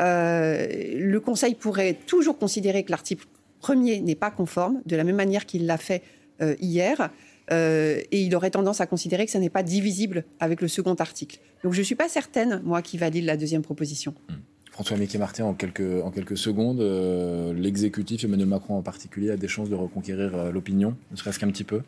Euh, 0.00 0.66
le 0.98 1.20
Conseil 1.20 1.54
pourrait 1.54 1.98
toujours 2.06 2.38
considérer 2.38 2.84
que 2.84 2.90
l'article 2.90 3.26
premier 3.60 4.00
n'est 4.00 4.14
pas 4.14 4.30
conforme, 4.30 4.80
de 4.86 4.96
la 4.96 5.04
même 5.04 5.16
manière 5.16 5.44
qu'il 5.44 5.66
l'a 5.66 5.76
fait 5.76 6.02
euh, 6.40 6.56
hier. 6.58 7.10
Euh, 7.52 8.00
et 8.10 8.22
il 8.22 8.34
aurait 8.34 8.50
tendance 8.50 8.80
à 8.80 8.86
considérer 8.86 9.26
que 9.26 9.32
ça 9.32 9.38
n'est 9.38 9.50
pas 9.50 9.62
divisible 9.62 10.24
avec 10.40 10.60
le 10.60 10.68
second 10.68 10.94
article. 10.94 11.38
Donc 11.62 11.74
je 11.74 11.78
ne 11.80 11.84
suis 11.84 11.94
pas 11.94 12.08
certaine, 12.08 12.62
moi, 12.64 12.82
qui 12.82 12.98
valide 12.98 13.24
la 13.24 13.36
deuxième 13.36 13.62
proposition. 13.62 14.14
Hmm. 14.28 14.34
François 14.70 14.96
Mickey 14.96 15.18
Martin, 15.18 15.44
en 15.44 15.52
quelques, 15.52 16.02
en 16.02 16.10
quelques 16.10 16.38
secondes, 16.38 16.80
euh, 16.80 17.52
l'exécutif, 17.52 18.24
Emmanuel 18.24 18.48
Macron 18.48 18.78
en 18.78 18.82
particulier, 18.82 19.30
a 19.30 19.36
des 19.36 19.48
chances 19.48 19.68
de 19.68 19.74
reconquérir 19.74 20.34
euh, 20.34 20.50
l'opinion, 20.50 20.96
ne 21.10 21.16
serait-ce 21.16 21.38
qu'un 21.38 21.50
petit 21.50 21.64
peu 21.64 21.82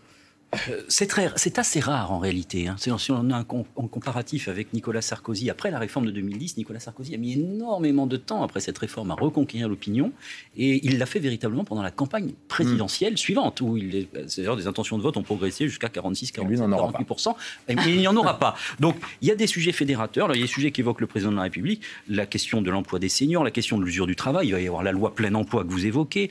c'est 0.89 1.07
très, 1.07 1.31
c'est 1.37 1.59
assez 1.59 1.81
rare 1.81 2.13
en 2.13 2.19
réalité. 2.19 2.69
Hein. 2.69 2.77
Si 2.79 3.11
on 3.11 3.31
a 3.31 3.37
un 3.37 3.45
comparatif 3.45 4.49
avec 4.49 4.73
Nicolas 4.73 5.03
Sarkozy, 5.03 5.51
après 5.51 5.71
la 5.71 5.79
réforme 5.79 6.07
de 6.07 6.11
2010, 6.11 6.57
Nicolas 6.57 6.81
Sarkozy 6.81 7.15
a 7.15 7.19
mis 7.19 7.35
énormément 7.35 8.07
de 8.07 8.17
temps 8.17 8.43
après 8.43 8.61
cette 8.61 8.79
réforme 8.79 9.11
à 9.11 9.15
reconquérir 9.15 9.69
l'opinion, 9.69 10.13
et 10.57 10.85
il 10.87 10.99
l'a 10.99 11.07
fait 11.07 11.19
véritablement 11.21 11.65
pendant 11.65 11.83
la 11.83 11.91
campagne 11.91 12.33
présidentielle 12.49 13.19
suivante, 13.19 13.61
où 13.61 13.77
il, 13.77 14.09
d'ailleurs 14.37 14.57
des 14.57 14.67
intentions 14.67 14.99
de 14.99 15.03
vote 15.03 15.17
ont 15.17 15.23
progressé 15.23 15.69
jusqu'à 15.69 15.89
46, 15.89 16.33
47, 16.33 16.67
48%, 16.69 17.35
mais 17.69 17.77
il 17.87 17.99
n'y 17.99 18.09
en 18.09 18.17
aura 18.17 18.39
pas. 18.39 18.55
Donc 18.81 18.97
il 19.23 19.29
y 19.29 19.31
a 19.31 19.35
des 19.35 19.47
sujets 19.47 19.73
fédérateurs, 19.73 20.29
il 20.35 20.41
y 20.41 20.43
a 20.43 20.47
des 20.47 20.53
sujets 20.53 20.71
qu'évoque 20.71 21.01
le 21.01 21.07
président 21.07 21.31
de 21.31 21.37
la 21.37 21.43
République, 21.43 21.83
la 22.09 22.27
question 22.27 22.63
de 22.63 22.71
l'emploi 22.71 22.99
des 22.99 23.09
seniors, 23.09 23.45
la 23.45 23.51
question 23.51 23.79
de 23.79 23.85
l'usure 23.85 24.07
du 24.07 24.17
travail, 24.17 24.49
il 24.49 24.53
va 24.53 24.61
y 24.61 24.67
avoir 24.67 24.83
la 24.83 24.93
loi 24.93 25.15
plein 25.15 25.35
emploi 25.35 25.65
que 25.65 25.71
vous 25.71 25.87
évoquez. 25.87 26.31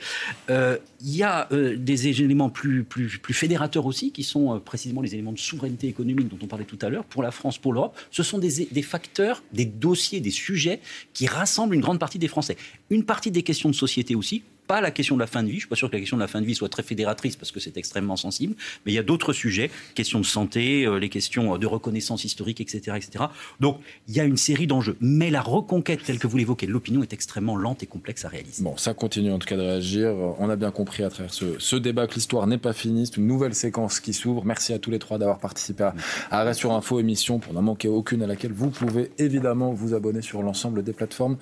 Euh, 0.50 0.78
il 1.00 1.16
y 1.16 1.22
a 1.22 1.48
euh, 1.52 1.76
des 1.76 2.08
éléments 2.08 2.48
plus, 2.48 2.84
plus, 2.84 3.18
plus 3.18 3.34
fédérateurs 3.34 3.86
aussi, 3.86 4.10
qui 4.14 4.22
sont 4.22 4.54
euh, 4.54 4.58
précisément 4.58 5.02
les 5.02 5.12
éléments 5.12 5.32
de 5.32 5.38
souveraineté 5.38 5.88
économique 5.88 6.28
dont 6.28 6.38
on 6.42 6.46
parlait 6.46 6.64
tout 6.64 6.78
à 6.80 6.88
l'heure, 6.88 7.04
pour 7.04 7.22
la 7.22 7.30
France, 7.30 7.58
pour 7.58 7.74
l'Europe. 7.74 7.94
Ce 8.10 8.22
sont 8.22 8.38
des, 8.38 8.64
des 8.64 8.82
facteurs, 8.82 9.42
des 9.52 9.66
dossiers, 9.66 10.20
des 10.20 10.30
sujets 10.30 10.80
qui 11.12 11.26
rassemblent 11.26 11.74
une 11.74 11.82
grande 11.82 11.98
partie 11.98 12.18
des 12.18 12.28
Français. 12.28 12.56
Une 12.88 13.04
partie 13.04 13.30
des 13.30 13.42
questions 13.42 13.68
de 13.68 13.74
société 13.74 14.14
aussi, 14.14 14.42
pas 14.66 14.80
la 14.80 14.90
question 14.90 15.14
de 15.16 15.20
la 15.20 15.26
fin 15.26 15.42
de 15.42 15.48
vie. 15.48 15.54
Je 15.54 15.60
suis 15.60 15.68
pas 15.68 15.76
sûr 15.76 15.88
que 15.90 15.96
la 15.96 16.00
question 16.00 16.16
de 16.16 16.22
la 16.22 16.28
fin 16.28 16.40
de 16.40 16.46
vie 16.46 16.54
soit 16.54 16.68
très 16.68 16.82
fédératrice 16.82 17.36
parce 17.36 17.52
que 17.52 17.60
c'est 17.60 17.76
extrêmement 17.76 18.16
sensible. 18.16 18.54
Mais 18.84 18.92
il 18.92 18.94
y 18.94 18.98
a 18.98 19.02
d'autres 19.02 19.32
sujets, 19.32 19.70
questions 19.94 20.20
de 20.20 20.24
santé, 20.24 20.86
euh, 20.86 20.98
les 20.98 21.08
questions 21.08 21.58
de 21.58 21.66
reconnaissance 21.66 22.24
historique, 22.24 22.60
etc., 22.60 22.96
etc. 22.96 23.26
Donc 23.60 23.78
il 24.08 24.14
y 24.14 24.20
a 24.20 24.24
une 24.24 24.36
série 24.36 24.66
d'enjeux. 24.66 24.96
Mais 25.00 25.30
la 25.30 25.42
reconquête, 25.42 26.02
telle 26.02 26.18
que 26.18 26.26
vous 26.26 26.36
l'évoquez, 26.36 26.66
l'opinion 26.66 27.02
est 27.02 27.12
extrêmement 27.12 27.56
lente 27.56 27.82
et 27.82 27.86
complexe 27.86 28.24
à 28.24 28.28
réaliser. 28.28 28.62
Bon, 28.62 28.76
ça 28.76 28.94
continue 28.94 29.32
en 29.32 29.38
tout 29.38 29.48
cas 29.48 29.56
de 29.56 29.62
réagir. 29.62 30.14
On 30.38 30.48
a 30.48 30.56
bien 30.56 30.70
compris 30.70 31.02
à 31.02 31.10
travers 31.10 31.32
ce, 31.32 31.58
ce 31.58 31.76
débat 31.76 32.06
que 32.06 32.14
l'histoire 32.14 32.46
n'est 32.46 32.58
pas 32.58 32.72
finie. 32.72 33.06
C'est 33.06 33.16
une 33.16 33.26
nouvelle 33.26 33.54
séquence 33.54 34.00
qui 34.00 34.12
s'ouvre. 34.12 34.44
Merci 34.44 34.72
à 34.72 34.78
tous 34.78 34.90
les 34.90 34.98
trois 34.98 35.18
d'avoir 35.18 35.38
participé 35.38 35.84
à 35.84 35.94
Arrêt 36.30 36.54
sur 36.54 36.72
Info 36.72 37.00
émission 37.00 37.38
pour 37.38 37.52
n'en 37.52 37.62
manquer 37.62 37.88
aucune 37.88 38.22
à 38.22 38.26
laquelle 38.26 38.52
vous 38.52 38.70
pouvez 38.70 39.10
évidemment 39.18 39.72
vous 39.72 39.94
abonner 39.94 40.22
sur 40.22 40.42
l'ensemble 40.42 40.82
des 40.82 40.92
plateformes 40.92 41.36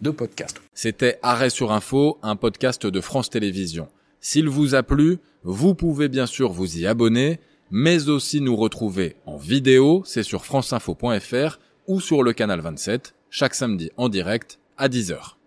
de 0.00 0.10
podcast. 0.10 0.60
C'était 0.74 1.18
Arrêt 1.22 1.50
sur 1.50 1.72
Info, 1.72 2.18
un 2.22 2.36
podcast 2.36 2.86
de 2.86 3.00
France 3.00 3.30
Télévisions. 3.30 3.88
S'il 4.20 4.48
vous 4.48 4.74
a 4.74 4.82
plu, 4.82 5.18
vous 5.42 5.74
pouvez 5.74 6.08
bien 6.08 6.26
sûr 6.26 6.52
vous 6.52 6.78
y 6.78 6.86
abonner, 6.86 7.40
mais 7.70 8.08
aussi 8.08 8.40
nous 8.40 8.56
retrouver 8.56 9.16
en 9.26 9.36
vidéo, 9.36 10.02
c'est 10.04 10.22
sur 10.22 10.44
franceinfo.fr 10.44 11.58
ou 11.86 12.00
sur 12.00 12.22
le 12.22 12.32
canal 12.32 12.60
27, 12.60 13.14
chaque 13.30 13.54
samedi 13.54 13.90
en 13.96 14.08
direct 14.08 14.58
à 14.76 14.88
10h. 14.88 15.39